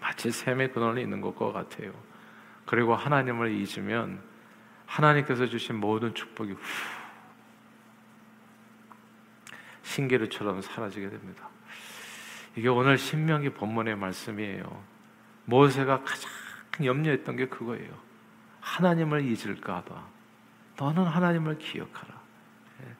마치 0.00 0.30
샘의 0.30 0.70
근원을 0.70 1.02
잊는 1.02 1.20
것과 1.20 1.50
같아요. 1.50 1.90
그리고 2.66 2.94
하나님을 2.94 3.52
잊으면 3.52 4.20
하나님께서 4.86 5.46
주신 5.46 5.76
모든 5.76 6.14
축복이 6.14 6.52
후 6.52 6.60
신기루처럼 9.82 10.60
사라지게 10.60 11.08
됩니다. 11.08 11.48
이게 12.56 12.68
오늘 12.68 12.98
신명기 12.98 13.50
본문의 13.50 13.96
말씀이에요. 13.96 14.84
모세가 15.44 16.02
가장 16.02 16.30
염려했던 16.82 17.36
게 17.36 17.46
그거예요. 17.46 17.92
하나님을 18.60 19.22
잊을까 19.22 19.82
봐. 19.84 20.04
너는 20.76 21.04
하나님을 21.04 21.58
기억하라. 21.58 22.14
예. 22.82 22.94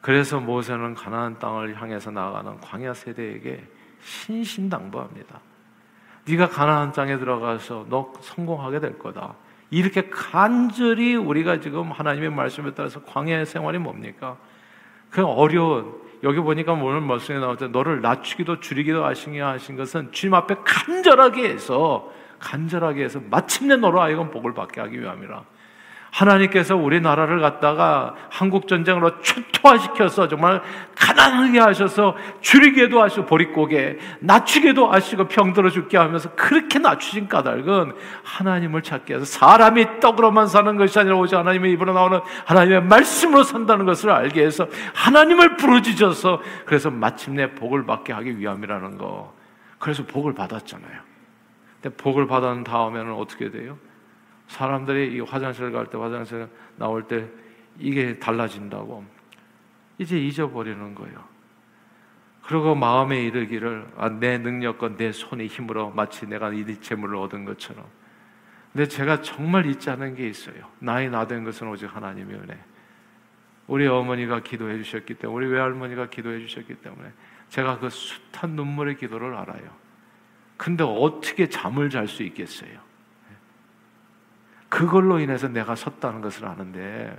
그래서 0.00 0.40
모세는 0.40 0.94
가나안 0.94 1.38
땅을 1.38 1.80
향해서 1.80 2.10
나아가는 2.10 2.60
광야 2.60 2.94
세대에게 2.94 3.66
신신당부합니다. 4.00 5.40
네가 6.28 6.48
가나안 6.48 6.92
땅에 6.92 7.18
들어가서 7.18 7.86
너 7.88 8.12
성공하게 8.20 8.80
될 8.80 8.98
거다. 8.98 9.34
이렇게 9.70 10.10
간절히 10.10 11.14
우리가 11.14 11.60
지금 11.60 11.92
하나님의 11.92 12.30
말씀에 12.30 12.72
따라서 12.74 13.02
광야의 13.02 13.46
생활이 13.46 13.78
뭡니까? 13.78 14.36
그 15.10 15.24
어려운 15.24 15.94
여기 16.22 16.38
보니까 16.38 16.72
오늘 16.72 17.00
말씀에 17.00 17.40
때 17.56 17.68
너를 17.68 18.00
낮추기도 18.00 18.60
줄이기도 18.60 19.04
하시게 19.04 19.40
하신 19.40 19.76
것은 19.76 20.12
주님 20.12 20.34
앞에 20.34 20.56
간절하게 20.64 21.48
해서 21.48 22.12
간절하게 22.38 23.04
해서 23.04 23.20
마침내 23.30 23.76
너로 23.76 24.00
하여금 24.00 24.30
복을 24.30 24.54
받게 24.54 24.80
하기 24.80 25.00
위함이라. 25.00 25.44
하나님께서 26.10 26.76
우리나라를 26.76 27.40
갖다가 27.40 28.14
한국 28.28 28.66
전쟁으로 28.66 29.20
초토화시켜서 29.20 30.28
정말 30.28 30.60
가난하게 30.96 31.60
하셔서 31.60 32.16
줄이게도 32.40 33.00
하시고 33.00 33.26
보릿고개 33.26 33.96
낮추게도 34.20 34.90
하시고 34.90 35.28
병들어 35.28 35.70
죽게 35.70 35.96
하면서 35.96 36.34
그렇게 36.34 36.78
낮추신 36.78 37.28
까닭은 37.28 37.92
하나님을 38.24 38.82
찾게 38.82 39.14
해서 39.14 39.24
사람이 39.24 40.00
떡으로만 40.00 40.48
사는 40.48 40.76
것이 40.76 40.98
아니라 40.98 41.16
오직 41.16 41.36
하나님의 41.36 41.72
입으로 41.72 41.92
나오는 41.92 42.20
하나님의 42.44 42.82
말씀으로 42.84 43.42
산다는 43.44 43.86
것을 43.86 44.10
알게 44.10 44.44
해서 44.44 44.66
하나님을 44.94 45.56
부르짖어서 45.56 46.42
그래서 46.66 46.90
마침내 46.90 47.54
복을 47.54 47.86
받게 47.86 48.12
하기 48.12 48.38
위함이라는 48.38 48.98
거. 48.98 49.32
그래서 49.78 50.04
복을 50.04 50.34
받았잖아요. 50.34 51.00
근데 51.80 51.96
복을 51.96 52.26
받은 52.26 52.64
다음에는 52.64 53.14
어떻게 53.14 53.50
돼요? 53.50 53.78
사람들이 54.50 55.14
이 55.14 55.20
화장실 55.20 55.70
갈 55.70 55.86
때 55.86 55.96
화장실 55.96 56.48
나올 56.76 57.06
때 57.06 57.28
이게 57.78 58.18
달라진다고 58.18 59.04
이제 59.98 60.18
잊어버리는 60.18 60.94
거예요. 60.94 61.24
그리고 62.42 62.74
마음에 62.74 63.22
이르기를 63.22 63.86
아, 63.96 64.08
내 64.08 64.38
능력과 64.38 64.96
내 64.96 65.12
손의 65.12 65.46
힘으로 65.46 65.90
마치 65.90 66.26
내가 66.26 66.52
이 66.52 66.80
재물을 66.80 67.16
얻은 67.16 67.44
것처럼. 67.44 67.84
근데 68.72 68.88
제가 68.88 69.22
정말 69.22 69.66
잊지 69.66 69.88
않은 69.90 70.16
게 70.16 70.28
있어요. 70.28 70.68
나이 70.80 71.08
나된 71.08 71.44
것은 71.44 71.68
오직 71.68 71.86
하나님의 71.86 72.36
은혜. 72.36 72.58
우리 73.68 73.86
어머니가 73.86 74.40
기도해 74.40 74.82
주셨기 74.82 75.14
때문에, 75.14 75.36
우리 75.36 75.52
외할머니가 75.52 76.10
기도해 76.10 76.40
주셨기 76.40 76.74
때문에 76.76 77.12
제가 77.50 77.78
그 77.78 77.88
숱한 77.88 78.50
눈물의 78.50 78.96
기도를 78.96 79.34
알아요. 79.34 79.70
근데 80.56 80.82
어떻게 80.82 81.48
잠을 81.48 81.88
잘 81.88 82.08
수 82.08 82.24
있겠어요? 82.24 82.89
그걸로 84.70 85.18
인해서 85.18 85.48
내가 85.48 85.74
섰다는 85.74 86.22
것을 86.22 86.46
아는데 86.46 87.14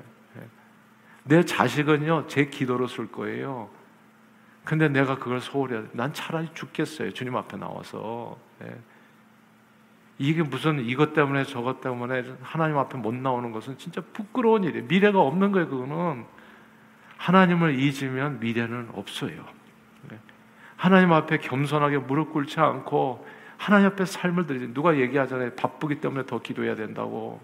내 1.24 1.46
자식은요 1.46 2.26
제 2.28 2.46
기도로 2.46 2.88
쓸 2.88 3.12
거예요. 3.12 3.70
근데 4.64 4.88
내가 4.88 5.18
그걸 5.18 5.42
소홀히 5.42 5.88
난 5.92 6.14
차라리 6.14 6.50
죽겠어요. 6.54 7.12
주님 7.14 7.36
앞에 7.36 7.58
나와서 7.58 8.38
예. 8.64 8.76
이게 10.18 10.44
무슨 10.44 10.80
이것 10.80 11.14
때문에 11.14 11.44
저것 11.46 11.82
때문에 11.82 12.24
하나님 12.42 12.78
앞에 12.78 12.98
못 12.98 13.14
나오는 13.14 13.52
것은 13.52 13.78
진짜 13.78 14.02
부끄러운 14.14 14.64
일이에요. 14.64 14.86
미래가 14.86 15.20
없는 15.20 15.52
거예요. 15.52 15.68
그거는 15.68 16.26
하나님을 17.18 17.80
잊으면 17.80 18.40
미래는 18.40 18.92
없어요. 18.94 19.46
예. 20.12 20.20
하나님 20.76 21.12
앞에 21.12 21.40
겸손하게 21.40 22.00
무릎 22.00 22.34
꿇지 22.34 22.60
않고 22.60 23.26
하나님 23.62 23.86
앞에 23.90 24.06
삶을 24.06 24.48
드리지. 24.48 24.74
누가 24.74 24.98
얘기하잖아요. 24.98 25.52
바쁘기 25.52 26.02
때문에 26.02 26.26
더 26.26 26.42
기도해야 26.42 26.76
된다고. 26.76 27.40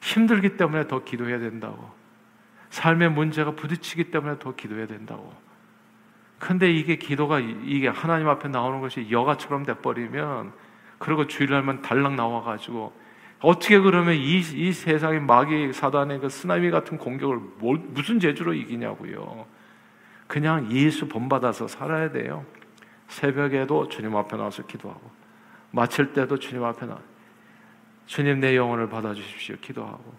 힘들기 0.00 0.56
때문에 0.56 0.86
더 0.86 1.02
기도해야 1.02 1.40
된다고. 1.40 1.90
삶의 2.70 3.10
문제가 3.10 3.56
부딪히기 3.56 4.12
때문에 4.12 4.38
더 4.38 4.54
기도해야 4.54 4.86
된다고. 4.86 5.34
근데 6.38 6.70
이게 6.70 6.94
기도가 6.94 7.40
이게 7.40 7.88
하나님 7.88 8.28
앞에 8.28 8.46
나오는 8.46 8.80
것이 8.80 9.08
여가처럼 9.10 9.64
돼버리면 9.64 10.52
그리고 10.98 11.26
주일날만 11.26 11.82
달랑 11.82 12.14
나와가지고 12.14 12.92
어떻게 13.40 13.80
그러면 13.80 14.14
이, 14.14 14.38
이 14.38 14.72
세상의 14.72 15.22
마귀 15.22 15.72
사단의 15.72 16.20
그 16.20 16.28
쓰나미 16.28 16.70
같은 16.70 16.98
공격을 16.98 17.40
뭘, 17.58 17.78
무슨 17.78 18.20
재주로 18.20 18.54
이기냐고요. 18.54 19.44
그냥 20.28 20.70
예수 20.70 21.08
본받아서 21.08 21.66
살아야 21.66 22.12
돼요. 22.12 22.46
새벽에도 23.08 23.88
주님 23.88 24.16
앞에 24.16 24.36
나와서 24.36 24.64
기도하고 24.66 25.10
마칠 25.70 26.12
때도 26.12 26.38
주님 26.38 26.64
앞에 26.64 26.86
나 26.86 26.98
주님 28.06 28.40
내 28.40 28.56
영혼을 28.56 28.88
받아 28.88 29.14
주십시오 29.14 29.56
기도하고 29.60 30.14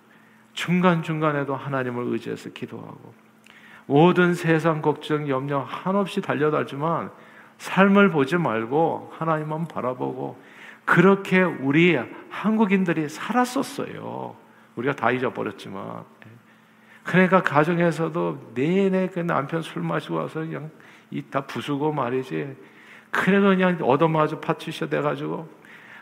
중간 0.54 1.04
중간에도 1.04 1.56
하나님을 1.56 2.06
의지해서 2.06 2.50
기도하고 2.50 3.14
모든 3.86 4.34
세상 4.34 4.82
걱정 4.82 5.30
염려 5.30 5.60
한없이 5.60 6.22
달려다지만 6.22 7.12
삶을 7.58 8.10
보지 8.10 8.38
말고 8.38 9.14
하나님만 9.18 9.68
바라보고 9.68 10.40
그렇게 10.86 11.42
우리 11.42 11.98
한국인들이 12.30 13.10
살았었어요. 13.10 14.36
우리가 14.76 14.96
다 14.96 15.12
잊어버렸지만. 15.12 16.04
그러니까 17.04 17.42
가정에서도 17.42 18.52
내내 18.56 19.10
그 19.10 19.20
남편 19.20 19.62
술 19.62 19.84
마시고 19.84 20.16
와서 20.16 20.40
그냥 20.40 20.70
이 21.12 21.22
다 21.22 21.42
부수고 21.46 21.92
말이지. 21.92 22.56
그래도 23.16 23.48
그냥 23.48 23.78
얻어맞아 23.82 24.40
파티셔 24.42 24.90
돼가지고 24.90 25.48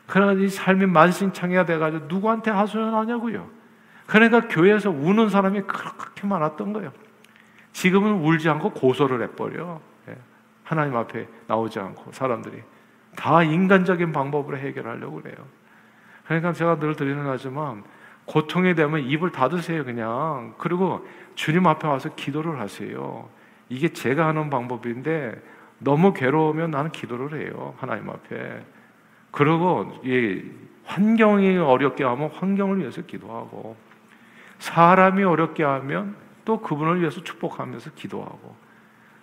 그러나 0.08 0.34
이 0.34 0.50
삶이 0.50 0.88
만신창이가 0.88 1.66
돼가지고 1.66 2.06
누구한테 2.08 2.52
하소연하냐고요. 2.52 3.48
그러니까 4.08 4.48
교회에서 4.48 4.90
우는 4.90 5.30
사람이 5.30 5.62
그렇게 5.62 6.28
많았던 6.28 6.74
거예요. 6.74 6.92
지금은 7.72 8.24
울지 8.24 8.50
않고 8.50 8.72
고소를 8.72 9.22
해버려. 9.24 9.80
예. 10.10 10.18
하나님 10.64 10.96
앞에 10.96 11.28
나오지 11.48 11.80
않고 11.80 12.12
사람들이 12.12 12.64
다 13.16 13.44
인간적인 13.44 14.12
방법으로 14.12 14.58
해결하려고 14.58 15.22
그래요. 15.22 15.38
그러니까 16.26 16.52
제가 16.54 16.80
늘 16.80 16.96
드리는 16.96 17.24
하지만 17.28 17.84
고통이 18.26 18.76
되면 18.76 19.02
입을 19.02 19.32
닫으세요 19.32 19.84
그냥 19.84 20.56
그리고 20.58 21.06
주님 21.36 21.68
앞에 21.68 21.88
와서 21.88 22.10
기도를 22.16 22.60
하세요. 22.60 23.30
이게 23.70 23.90
제가 23.90 24.28
하는 24.28 24.50
방법인데 24.50 25.53
너무 25.84 26.14
괴로우면 26.14 26.72
나는 26.72 26.92
기도를 26.92 27.40
해요. 27.40 27.76
하나님 27.78 28.10
앞에. 28.10 28.64
그리고 29.32 30.00
이 30.04 30.44
환경이 30.86 31.58
어렵게 31.58 32.04
하면 32.04 32.30
환경을 32.30 32.80
위해서 32.80 33.02
기도하고 33.02 33.76
사람이 34.60 35.24
어렵게 35.24 35.64
하면 35.64 36.16
또 36.46 36.62
그분을 36.62 37.00
위해서 37.00 37.24
축복하면서 37.24 37.92
기도하고 37.96 38.56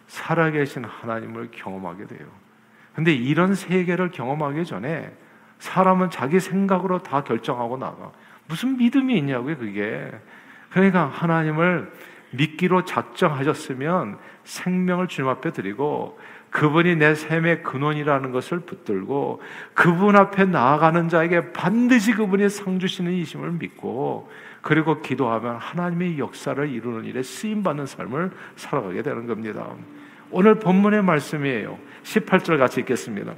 살아계신 0.07 0.85
하나님을 0.85 1.51
경험하게 1.53 2.07
돼요. 2.07 2.27
근데 2.94 3.12
이런 3.12 3.55
세계를 3.55 4.11
경험하기 4.11 4.64
전에 4.64 5.14
사람은 5.59 6.11
자기 6.11 6.40
생각으로 6.40 7.03
다 7.03 7.23
결정하고 7.23 7.77
나가. 7.77 8.11
무슨 8.49 8.77
믿음이 8.77 9.16
있냐고요, 9.18 9.59
그게. 9.59 10.11
그러니까 10.70 11.07
하나님을 11.07 11.92
믿기로 12.33 12.85
작정하셨으면 12.85 14.18
생명을 14.44 15.07
주님 15.09 15.29
앞에 15.29 15.53
드리고 15.53 16.18
그분이 16.50 16.96
내 16.96 17.14
삶의 17.14 17.62
근원이라는 17.62 18.32
것을 18.32 18.60
붙들고 18.60 19.40
그분 19.74 20.16
앞에 20.16 20.44
나아가는 20.46 21.08
자에게 21.08 21.52
반드시 21.52 22.12
그분이 22.12 22.48
상 22.48 22.78
주시는 22.78 23.12
이심을 23.12 23.52
믿고 23.52 24.30
그리고 24.60 25.00
기도하면 25.00 25.56
하나님의 25.56 26.18
역사를 26.18 26.68
이루는 26.68 27.04
일에 27.04 27.22
쓰임 27.22 27.62
받는 27.62 27.86
삶을 27.86 28.30
살아가게 28.56 29.02
되는 29.02 29.26
겁니다. 29.26 29.66
오늘 30.30 30.56
본문의 30.56 31.02
말씀이에요. 31.02 31.78
18절 32.02 32.58
같이 32.58 32.80
읽겠습니다. 32.80 33.32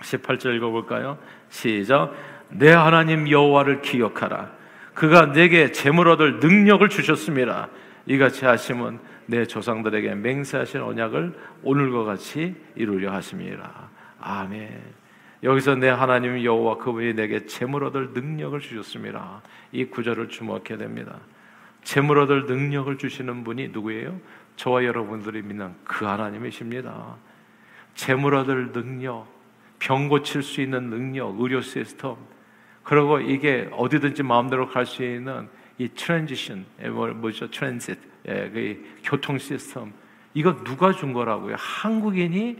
18절 0.00 0.56
읽어 0.56 0.70
볼까요? 0.70 1.18
시작. 1.50 2.14
내 2.48 2.70
하나님 2.70 3.28
여호와를 3.28 3.82
기억하라. 3.82 4.50
그가 4.94 5.32
내게 5.32 5.72
재물 5.72 6.08
얻을 6.08 6.38
능력을 6.40 6.88
주셨습니다. 6.88 7.68
이같이 8.06 8.44
하심은 8.44 8.98
내 9.26 9.46
조상들에게 9.46 10.14
맹세하신 10.14 10.80
언약을 10.82 11.38
오늘과 11.62 12.04
같이 12.04 12.54
이루려 12.74 13.12
하심이라. 13.12 13.90
아멘. 14.20 15.04
여기서 15.42 15.74
내 15.74 15.88
하나님 15.88 16.42
여호와 16.42 16.78
그분이 16.78 17.14
내게 17.14 17.44
재물 17.46 17.84
얻을 17.84 18.10
능력을 18.14 18.58
주셨습니다. 18.60 19.42
이 19.72 19.84
구절을 19.84 20.28
주목해야 20.28 20.78
됩니다. 20.78 21.18
재물 21.82 22.18
얻을 22.18 22.46
능력을 22.46 22.96
주시는 22.96 23.44
분이 23.44 23.68
누구예요? 23.68 24.18
저와 24.56 24.84
여러분들이 24.84 25.42
믿는 25.42 25.74
그 25.84 26.06
하나님이십니다. 26.06 27.16
재물 27.94 28.34
얻을 28.34 28.72
능력, 28.72 29.26
병 29.78 30.08
고칠 30.08 30.42
수 30.42 30.62
있는 30.62 30.88
능력, 30.88 31.38
의료 31.38 31.60
시스템, 31.60 32.14
그리고 32.82 33.20
이게 33.20 33.68
어디든지 33.72 34.22
마음대로 34.22 34.68
갈 34.68 34.86
수 34.86 35.02
있는 35.02 35.48
이 35.78 35.88
transition, 35.88 36.64
뭐, 36.92 37.08
뭐죠? 37.08 37.50
transit, 37.50 37.98
예, 38.28 38.50
그 38.50 38.84
교통 39.02 39.38
시스템. 39.38 39.92
이거 40.34 40.62
누가 40.64 40.92
준 40.92 41.12
거라고요? 41.12 41.56
한국인이 41.58 42.56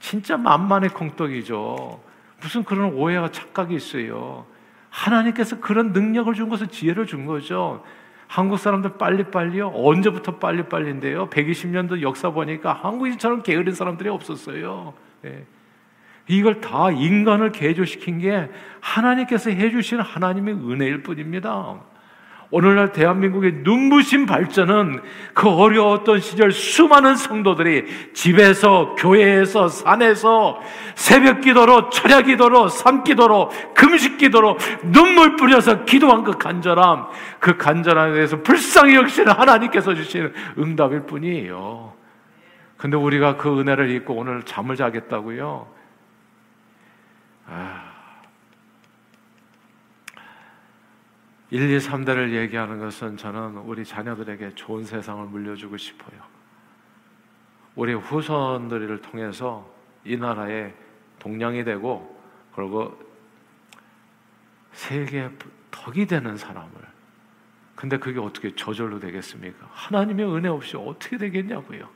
진짜 0.00 0.36
만만의 0.36 0.90
콩떡이죠. 0.90 2.02
무슨 2.40 2.64
그런 2.64 2.92
오해와 2.92 3.30
착각이 3.30 3.74
있어요. 3.74 4.46
하나님께서 4.90 5.60
그런 5.60 5.92
능력을 5.92 6.32
준 6.34 6.48
것을 6.48 6.68
지혜를 6.68 7.06
준 7.06 7.26
거죠. 7.26 7.84
한국 8.26 8.58
사람들 8.58 8.98
빨리빨리요? 8.98 9.72
언제부터 9.74 10.36
빨리빨리인데요? 10.36 11.30
120년도 11.30 12.02
역사 12.02 12.30
보니까 12.30 12.72
한국인처럼 12.72 13.42
게으른 13.42 13.72
사람들이 13.72 14.08
없었어요. 14.08 14.94
예. 15.24 15.44
이걸 16.28 16.60
다 16.60 16.90
인간을 16.90 17.52
개조시킨 17.52 18.18
게 18.18 18.50
하나님께서 18.80 19.50
해주신 19.50 20.00
하나님의 20.00 20.54
은혜일 20.54 21.02
뿐입니다. 21.02 21.80
오늘날 22.50 22.92
대한민국의 22.92 23.60
눈부신 23.62 24.24
발전은 24.24 25.02
그 25.34 25.50
어려웠던 25.50 26.20
시절 26.20 26.50
수많은 26.50 27.14
성도들이 27.14 28.12
집에서, 28.14 28.94
교회에서, 28.96 29.68
산에서 29.68 30.60
새벽 30.94 31.42
기도로, 31.42 31.90
철야 31.90 32.22
기도로, 32.22 32.68
삼 32.68 33.04
기도로, 33.04 33.50
금식 33.74 34.16
기도로 34.16 34.56
눈물 34.84 35.36
뿌려서 35.36 35.84
기도한 35.84 36.24
그 36.24 36.38
간절함, 36.38 37.08
그 37.38 37.58
간절함에 37.58 38.14
대해서 38.14 38.40
불쌍히 38.40 38.94
여기시는 38.94 39.30
하나님께서 39.30 39.94
주시는 39.94 40.32
응답일 40.58 41.00
뿐이에요. 41.00 41.92
근데 42.78 42.96
우리가 42.96 43.36
그 43.36 43.60
은혜를 43.60 43.90
잊고 43.90 44.14
오늘 44.14 44.42
잠을 44.44 44.76
자겠다고요? 44.76 45.66
아. 47.50 47.97
1, 51.50 51.70
2, 51.70 51.78
3대를 51.78 52.32
얘기하는 52.32 52.78
것은 52.78 53.16
저는 53.16 53.58
우리 53.58 53.84
자녀들에게 53.84 54.54
좋은 54.54 54.84
세상을 54.84 55.26
물려주고 55.26 55.76
싶어요. 55.76 56.20
우리 57.74 57.94
후손들을 57.94 59.00
통해서 59.00 59.68
이 60.04 60.16
나라의 60.16 60.74
동량이 61.18 61.64
되고 61.64 62.20
그리고 62.54 62.98
세계 64.72 65.30
덕이 65.70 66.06
되는 66.06 66.36
사람을 66.36 66.70
근데 67.74 67.96
그게 67.96 68.18
어떻게 68.18 68.54
저절로 68.56 68.98
되겠습니까? 68.98 69.68
하나님의 69.70 70.26
은혜 70.26 70.48
없이 70.48 70.76
어떻게 70.76 71.16
되겠냐고요. 71.16 71.88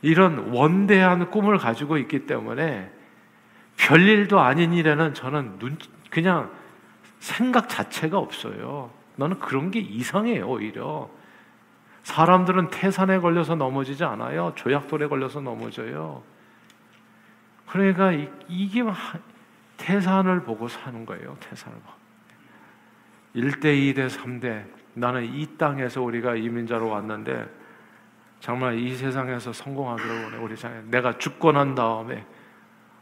이런 0.00 0.50
원대한 0.52 1.30
꿈을 1.30 1.58
가지고 1.58 1.98
있기 1.98 2.26
때문에 2.26 2.92
별일도 3.76 4.38
아닌 4.38 4.72
일에는 4.72 5.12
저는 5.12 5.58
눈 5.58 5.76
그냥 6.10 6.52
생각 7.18 7.68
자체가 7.68 8.18
없어요. 8.18 8.90
나는 9.16 9.38
그런 9.38 9.70
게 9.70 9.80
이상해요, 9.80 10.46
오히려. 10.46 11.08
사람들은 12.02 12.70
태산에 12.70 13.18
걸려서 13.18 13.56
넘어지지 13.56 14.04
않아요. 14.04 14.52
조약돌에 14.54 15.08
걸려서 15.08 15.40
넘어져요. 15.40 16.22
그러니까 17.66 18.12
이, 18.12 18.68
게 18.68 18.84
태산을 19.76 20.44
보고 20.44 20.68
사는 20.68 21.04
거예요. 21.04 21.36
태산을 21.40 21.76
보고. 21.78 21.96
1대, 23.34 23.94
2대, 23.94 24.08
3대. 24.08 24.64
나는 24.94 25.24
이 25.24 25.58
땅에서 25.58 26.00
우리가 26.02 26.36
이민자로 26.36 26.88
왔는데 26.88 27.46
정말 28.40 28.78
이 28.78 28.94
세상에서 28.94 29.52
성공하기를 29.52 30.24
원해. 30.24 30.36
우리 30.38 30.56
장 30.56 30.90
내가 30.90 31.18
죽고 31.18 31.52
난 31.52 31.74
다음에 31.74 32.24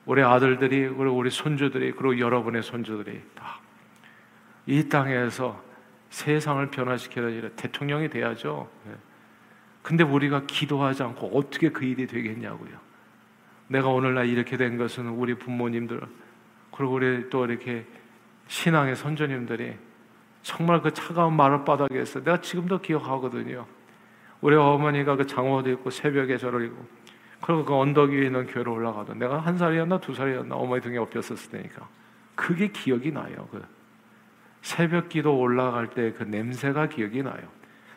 우리 0.07 0.23
아들들이 0.23 0.89
그리고 0.89 1.17
우리 1.17 1.31
손주들이 1.31 1.93
그리고 1.93 2.19
여러분의 2.19 2.63
손주들이 2.63 3.23
다 3.35 3.61
이 4.67 4.89
땅에서 4.89 5.63
세상을 6.11 6.71
변화시켜야 6.71 7.41
되 7.41 7.51
대통령이 7.57 8.09
돼야죠. 8.09 8.69
예. 8.89 8.95
근데 9.83 10.05
우리가 10.05 10.47
기도하지 10.47 11.03
않고 11.03 11.37
어떻게 11.37 11.71
그 11.71 11.85
일이 11.85 12.07
되겠냐고요. 12.07 12.73
내가 13.69 13.89
오늘날 13.89 14.29
이렇게 14.29 14.57
된 14.57 14.79
것은 14.79 15.09
우리 15.09 15.35
부모님들, 15.35 16.01
그리고 16.71 16.95
우리 16.95 17.29
또 17.31 17.45
이렇게 17.45 17.85
신앙의 18.49 18.97
선조님들이 18.97 19.75
정말 20.43 20.81
그 20.83 20.93
차가운 20.93 21.35
마룻바닥에서 21.35 22.23
내가 22.23 22.41
지금도 22.41 22.81
기억하거든요. 22.81 23.67
우리 24.41 24.57
어머니가 24.57 25.17
그 25.17 25.27
장화도 25.27 25.71
입고 25.71 25.91
새벽에 25.91 26.37
저를 26.37 26.67
입고 26.67 26.87
그리고 27.41 27.65
그 27.65 27.75
언덕 27.75 28.11
위에 28.11 28.27
있는 28.27 28.47
교회로 28.47 28.73
올라가던 28.73 29.19
내가 29.19 29.39
한 29.39 29.57
살이었나 29.57 30.01
두 30.01 30.15
살이었나 30.15 30.55
어머니 30.55 30.83
등에 30.83 30.99
엎였었을 30.99 31.51
테니까 31.51 31.89
그게 32.35 32.69
기억이 32.69 33.11
나요. 33.11 33.49
그 33.51 33.63
새벽 34.65 35.11
기도 35.11 35.39
올라갈 35.39 35.91
때 35.91 36.11
그 36.13 36.23
냄새가 36.23 36.89
기억이 36.89 37.23
나요. 37.23 37.43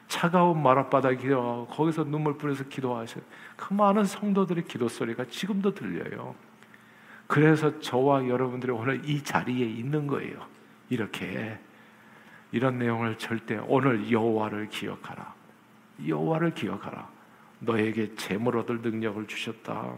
차가운 0.10 0.62
마룻바닥 0.62 1.18
기도하고 1.20 1.68
거기서 1.68 2.04
눈물 2.04 2.38
뿌려서 2.38 2.66
기도하셔. 2.66 3.22
그 3.56 3.74
많은 3.74 4.04
성도들의 4.04 4.66
기도 4.66 4.90
소리가 4.90 5.26
지금도 5.30 5.74
들려요. 5.74 6.36
그래서 7.26 7.80
저와 7.80 8.28
여러분들이 8.28 8.74
오늘 8.74 9.02
이 9.06 9.24
자리에 9.24 9.66
있는 9.66 10.08
거예요. 10.08 10.46
이렇게 10.90 11.58
이런 12.52 12.78
내용을 12.80 13.18
절대 13.18 13.60
오늘 13.66 14.12
여호와를 14.12 14.68
기억하라. 14.68 15.34
여호와를 16.06 16.54
기억하라. 16.54 17.08
너에게 17.60 18.14
재물 18.16 18.58
얻을 18.58 18.82
능력을 18.82 19.26
주셨다. 19.28 19.94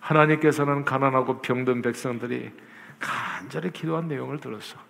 하나님께서는 0.00 0.84
가난하고 0.84 1.40
병든 1.40 1.82
백성들이 1.82 2.50
간절히 2.98 3.70
기도한 3.70 4.08
내용을 4.08 4.40
들었어. 4.40 4.87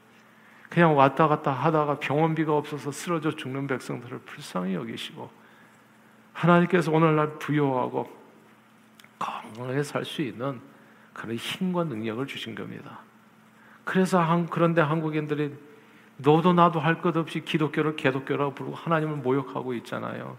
그냥 0.69 0.97
왔다 0.97 1.29
갔다 1.29 1.51
하다가 1.53 1.99
병원비가 1.99 2.55
없어서 2.57 2.93
쓰러져 2.93 3.31
죽는 3.35 3.67
백성들을 3.67 4.19
불쌍히 4.21 4.75
여기시고 4.75 5.31
하나님께서 6.35 6.93
오늘날 6.93 7.39
부여하고 7.39 8.09
건강하게 9.19 9.83
살 9.83 10.05
수 10.05 10.23
있는 10.23 10.61
그런 11.13 11.35
힘과 11.37 11.85
능력을 11.85 12.25
주신 12.27 12.55
겁니다. 12.55 13.01
그래서 13.85 14.21
한, 14.21 14.47
그런데 14.47 14.81
한국인들이 14.81 15.53
너도 16.19 16.53
나도 16.53 16.79
할 16.81 17.01
것 17.01 17.17
없이 17.17 17.45
기독교를 17.45 17.97
개독교라고 17.97 18.55
부르고 18.55 18.77
하나님을 18.77 19.17
모욕하고 19.17 19.75
있잖아요. 19.75 20.37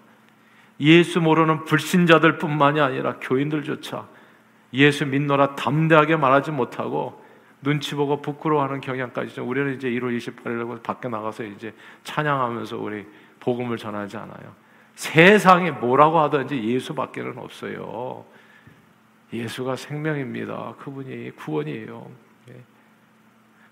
예수 0.79 1.19
모르는 1.19 1.65
불신자들 1.65 2.37
뿐만이 2.37 2.79
아니라 2.79 3.17
교인들조차 3.19 4.07
예수 4.73 5.05
믿노라 5.05 5.55
담대하게 5.55 6.15
말하지 6.15 6.51
못하고 6.51 7.18
눈치 7.61 7.95
보고 7.95 8.21
부끄러워하는 8.21 8.81
경향까지 8.81 9.35
좀 9.35 9.49
우리는 9.49 9.75
이제 9.75 9.89
1월 9.89 10.17
28일에 10.17 10.81
밖에 10.81 11.09
나가서 11.09 11.43
이제 11.43 11.73
찬양하면서 12.03 12.77
우리 12.77 13.05
복음을 13.39 13.77
전하지 13.77 14.17
않아요. 14.17 14.53
세상에 14.95 15.71
뭐라고 15.71 16.19
하든지 16.19 16.61
예수밖에는 16.61 17.37
없어요. 17.37 18.25
예수가 19.31 19.75
생명입니다. 19.75 20.75
그분이 20.79 21.31
구원이에요. 21.31 22.09
예. 22.49 22.55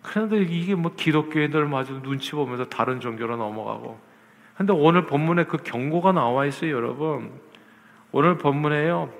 그런데 0.01 0.41
이게 0.41 0.75
뭐 0.75 0.93
기독교인들마저 0.95 2.01
눈치 2.01 2.31
보면서 2.31 2.65
다른 2.65 2.99
종교로 2.99 3.35
넘어가고. 3.37 3.99
근데 4.55 4.73
오늘 4.73 5.05
본문에 5.05 5.45
그 5.45 5.57
경고가 5.57 6.11
나와 6.11 6.45
있어요, 6.45 6.71
여러분. 6.71 7.31
오늘 8.11 8.37
본문에요. 8.37 9.11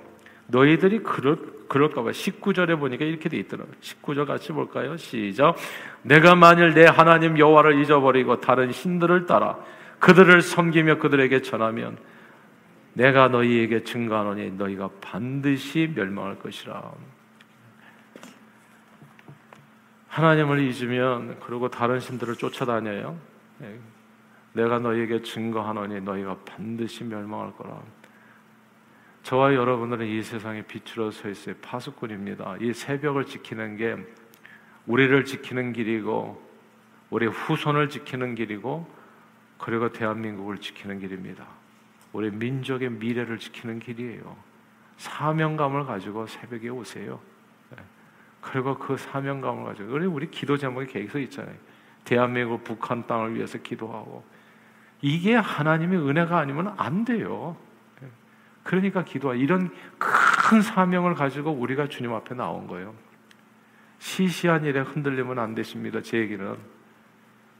너희들이 0.46 1.02
그럴 1.02 1.57
그럴까 1.68 2.02
봐 2.02 2.10
19절에 2.10 2.78
보니까 2.78 3.04
이렇게 3.04 3.28
돼 3.28 3.36
있더라고요. 3.38 3.74
19절 3.80 4.26
같이 4.26 4.52
볼까요? 4.52 4.96
시작. 4.96 5.56
내가 6.02 6.34
만일 6.34 6.74
내 6.74 6.86
하나님 6.86 7.38
여호와를 7.38 7.80
잊어버리고 7.80 8.40
다른 8.40 8.72
신들을 8.72 9.26
따라 9.26 9.58
그들을 9.98 10.40
섬기며 10.42 10.98
그들에게 10.98 11.42
전하면 11.42 11.98
내가 12.94 13.28
너희에게 13.28 13.84
증거하노니 13.84 14.52
너희가 14.52 14.90
반드시 15.00 15.92
멸망할 15.94 16.38
것이라. 16.38 16.92
하나님을 20.08 20.60
잊으면 20.60 21.38
그리고 21.40 21.68
다른 21.68 22.00
신들을 22.00 22.36
쫓아다녀요. 22.36 23.16
네. 23.58 23.78
내가 24.54 24.78
너희에게 24.78 25.22
증거하노니 25.22 26.00
너희가 26.00 26.38
반드시 26.44 27.04
멸망할 27.04 27.52
거라. 27.52 27.80
저와 29.28 29.54
여러분들은 29.54 30.06
이 30.06 30.22
세상에 30.22 30.62
빛으로 30.62 31.10
서 31.10 31.28
있어요. 31.28 31.54
파수꾼입니다. 31.60 32.56
이 32.62 32.72
새벽을 32.72 33.26
지키는 33.26 33.76
게 33.76 33.94
우리를 34.86 35.22
지키는 35.26 35.74
길이고 35.74 36.42
우리 37.10 37.26
후손을 37.26 37.90
지키는 37.90 38.36
길이고 38.36 38.90
그리고 39.58 39.92
대한민국을 39.92 40.56
지키는 40.56 41.00
길입니다. 41.00 41.46
우리 42.14 42.30
민족의 42.30 42.88
미래를 42.88 43.38
지키는 43.38 43.80
길이에요. 43.80 44.34
사명감을 44.96 45.84
가지고 45.84 46.26
새벽에 46.26 46.70
오세요. 46.70 47.20
네. 47.76 47.82
그리고 48.40 48.78
그 48.78 48.96
사명감을 48.96 49.62
가지고 49.62 49.92
우리 49.92 50.06
우리 50.06 50.30
기도 50.30 50.56
제목이 50.56 50.86
계속 50.86 51.18
있잖아요. 51.18 51.54
대한민국 52.02 52.64
북한 52.64 53.06
땅을 53.06 53.34
위해서 53.34 53.58
기도하고 53.58 54.24
이게 55.02 55.34
하나님의 55.34 55.98
은혜가 55.98 56.38
아니면 56.38 56.72
안 56.78 57.04
돼요. 57.04 57.58
그러니까 58.68 59.02
기도하 59.02 59.34
이런 59.34 59.70
큰 59.96 60.60
사명을 60.60 61.14
가지고 61.14 61.52
우리가 61.52 61.88
주님 61.88 62.12
앞에 62.12 62.34
나온 62.34 62.66
거예요. 62.66 62.94
시시한 63.98 64.66
일에 64.66 64.80
흔들리면 64.80 65.38
안 65.38 65.54
되십니다. 65.54 66.02
제 66.02 66.18
얘기는 66.18 66.54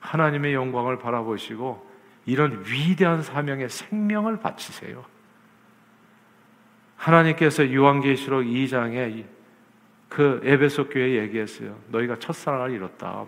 하나님의 0.00 0.52
영광을 0.52 0.98
바라보시고 0.98 1.90
이런 2.26 2.62
위대한 2.66 3.22
사명에 3.22 3.68
생명을 3.68 4.40
바치세요. 4.40 5.02
하나님께서 6.96 7.72
요한계시록 7.72 8.44
2장에 8.44 9.24
그 10.10 10.42
에베소 10.44 10.90
교회 10.90 11.20
얘기했어요. 11.20 11.74
너희가 11.88 12.18
첫사랑을 12.18 12.72
잃었다. 12.72 13.24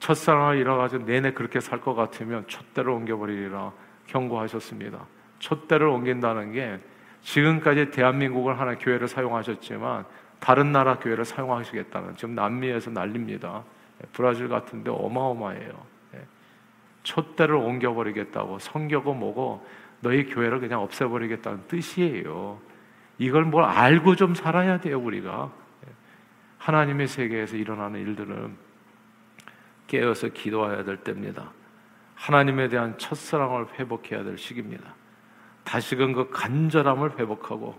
첫사랑을 0.00 0.56
잃어가지고 0.56 1.04
내내 1.04 1.30
그렇게 1.34 1.60
살 1.60 1.80
것 1.80 1.94
같으면 1.94 2.48
촛대로 2.48 2.96
옮겨버리리라 2.96 3.72
경고하셨습니다. 4.08 5.17
촛대를 5.38 5.86
옮긴다는 5.86 6.52
게 6.52 6.78
지금까지 7.22 7.90
대한민국을 7.90 8.58
하나 8.58 8.76
교회를 8.76 9.08
사용하셨지만 9.08 10.04
다른 10.40 10.72
나라 10.72 10.98
교회를 10.98 11.24
사용하시겠다는 11.24 12.16
지금 12.16 12.34
남미에서 12.34 12.90
난립니다. 12.90 13.64
예, 14.02 14.06
브라질 14.12 14.48
같은데 14.48 14.90
어마어마해요. 14.90 15.86
예. 16.14 16.24
촛대를 17.02 17.56
옮겨버리겠다고 17.56 18.58
성교고 18.58 19.14
뭐고 19.14 19.66
너희 20.00 20.26
교회를 20.26 20.60
그냥 20.60 20.80
없애버리겠다는 20.82 21.66
뜻이에요. 21.66 22.60
이걸 23.18 23.44
뭘 23.44 23.64
알고 23.64 24.14
좀 24.14 24.34
살아야 24.34 24.78
돼요 24.80 25.00
우리가. 25.00 25.50
예. 25.86 25.92
하나님의 26.58 27.08
세계에서 27.08 27.56
일어나는 27.56 28.00
일들은 28.00 28.56
깨어서 29.88 30.28
기도해야 30.28 30.84
될 30.84 30.98
때입니다. 30.98 31.50
하나님에 32.14 32.68
대한 32.68 32.96
첫사랑을 32.98 33.66
회복해야 33.78 34.22
될 34.22 34.38
시기입니다. 34.38 34.94
다시금 35.68 36.14
그 36.14 36.30
간절함을 36.30 37.18
회복하고 37.18 37.78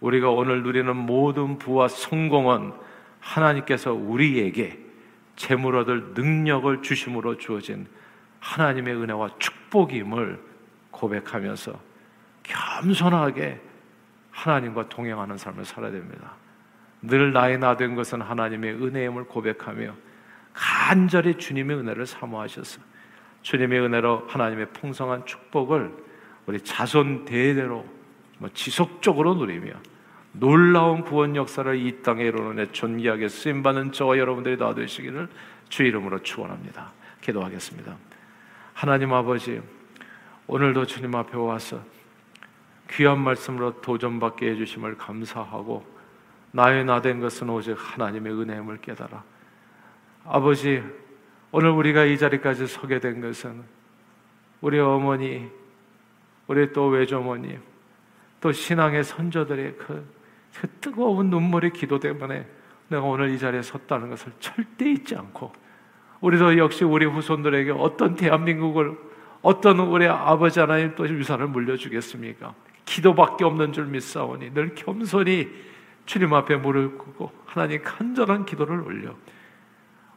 우리가 0.00 0.30
오늘 0.30 0.64
누리는 0.64 0.96
모든 0.96 1.58
부와 1.58 1.86
성공은 1.86 2.72
하나님께서 3.20 3.92
우리에게 3.92 4.80
재물 5.36 5.76
얻을 5.76 6.14
능력을 6.14 6.82
주심으로 6.82 7.38
주어진 7.38 7.86
하나님의 8.40 8.96
은혜와 8.96 9.30
축복임을 9.38 10.40
고백하면서 10.90 11.78
겸손하게 12.42 13.60
하나님과 14.32 14.88
동행하는 14.88 15.36
삶을 15.36 15.64
살아야 15.64 15.92
됩니다. 15.92 16.32
늘 17.00 17.32
나의 17.32 17.58
나 17.58 17.76
된 17.76 17.94
것은 17.94 18.22
하나님의 18.22 18.74
은혜임을 18.74 19.24
고백하며 19.26 19.94
간절히 20.52 21.36
주님의 21.38 21.76
은혜를 21.76 22.06
사모하셔서 22.06 22.80
주님의 23.42 23.80
은혜로 23.82 24.26
하나님의 24.26 24.72
풍성한 24.72 25.26
축복을 25.26 26.09
우리 26.50 26.60
자손 26.60 27.26
대대로 27.26 27.86
뭐 28.38 28.50
지속적으로 28.52 29.34
누리며 29.34 29.70
놀라운 30.32 31.02
구원 31.02 31.36
역사를 31.36 31.76
이 31.76 32.02
땅에 32.02 32.24
이루는 32.24 32.72
존귀하게 32.72 33.28
쓰임받는 33.28 33.92
저와 33.92 34.18
여러분들이 34.18 34.56
다 34.58 34.74
되시기를 34.74 35.28
주 35.68 35.84
이름으로 35.84 36.20
축원합니다. 36.24 36.90
기도하겠습니다. 37.20 37.96
하나님 38.74 39.12
아버지 39.12 39.62
오늘도 40.48 40.86
주님 40.86 41.14
앞에 41.14 41.36
와서 41.36 41.80
귀한 42.90 43.20
말씀으로 43.20 43.80
도전받게 43.80 44.50
해주심을 44.50 44.96
감사하고 44.98 45.86
나의 46.50 46.84
나 46.84 47.00
된 47.00 47.20
것은 47.20 47.48
오직 47.48 47.76
하나님의 47.78 48.32
은혜임을 48.32 48.78
깨달아 48.78 49.22
아버지 50.24 50.82
오늘 51.52 51.70
우리가 51.70 52.06
이 52.06 52.18
자리까지 52.18 52.66
서게 52.66 52.98
된 52.98 53.20
것은 53.20 53.62
우리 54.60 54.80
어머니 54.80 55.59
우리 56.50 56.72
또 56.72 56.88
외조모님 56.88 57.60
또 58.40 58.50
신앙의 58.50 59.04
선조들의 59.04 59.76
그, 59.78 60.04
그 60.52 60.66
뜨거운 60.80 61.30
눈물의 61.30 61.72
기도 61.72 62.00
때문에 62.00 62.44
내가 62.88 63.04
오늘 63.04 63.30
이 63.30 63.38
자리에 63.38 63.62
섰다는 63.62 64.10
것을 64.10 64.32
절대 64.40 64.90
잊지 64.90 65.14
않고 65.14 65.52
우리도 66.20 66.58
역시 66.58 66.82
우리 66.82 67.06
후손들에게 67.06 67.70
어떤 67.70 68.16
대한민국을 68.16 68.98
어떤 69.42 69.78
우리 69.78 70.08
아버지 70.08 70.58
하나님 70.58 70.96
또 70.96 71.08
유산을 71.08 71.46
물려주겠습니까? 71.46 72.52
기도밖에 72.84 73.44
없는 73.44 73.72
줄 73.72 73.86
믿사오니 73.86 74.52
늘 74.52 74.74
겸손히 74.74 75.48
주님 76.04 76.34
앞에 76.34 76.56
무릎 76.56 76.98
꿇고 76.98 77.30
하나님 77.46 77.80
간절한 77.84 78.44
기도를 78.44 78.80
올려 78.80 79.14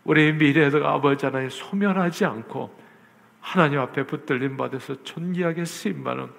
우리 0.03 0.33
미래의 0.33 0.71
아버지 0.83 1.27
하나님 1.27 1.49
소멸하지 1.51 2.25
않고 2.25 2.82
하나님 3.43 3.82
앞에 3.82 4.06
붙들림 4.08 4.56
받아서 4.56 5.03
존귀하게 5.03 5.65
쓰임받는 5.65 6.29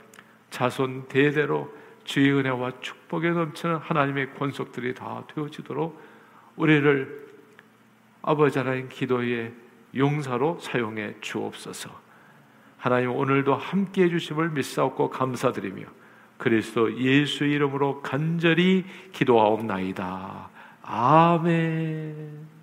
자손 0.49 1.07
대대로 1.07 1.71
주의 2.03 2.33
은혜와 2.33 2.81
축복에 2.81 3.31
넘치는 3.31 3.77
하나님의 3.77 4.35
권속들이 4.35 4.95
다 4.95 5.23
되어지도록 5.33 6.01
우리를 6.57 7.29
아버지 8.23 8.59
하나님 8.59 8.89
기도의 8.89 9.53
용사로 9.95 10.59
사용해 10.61 11.17
주옵소서. 11.21 11.91
하나님 12.79 13.11
오늘도 13.11 13.55
함께 13.55 14.05
해 14.05 14.09
주심을 14.09 14.51
믿사옵고 14.51 15.11
감사드리며 15.11 15.85
그리스도 16.39 16.99
예수 16.99 17.45
이름으로 17.45 18.01
간절히 18.01 18.87
기도하옵나이다. 19.13 20.49
아멘. 20.83 22.54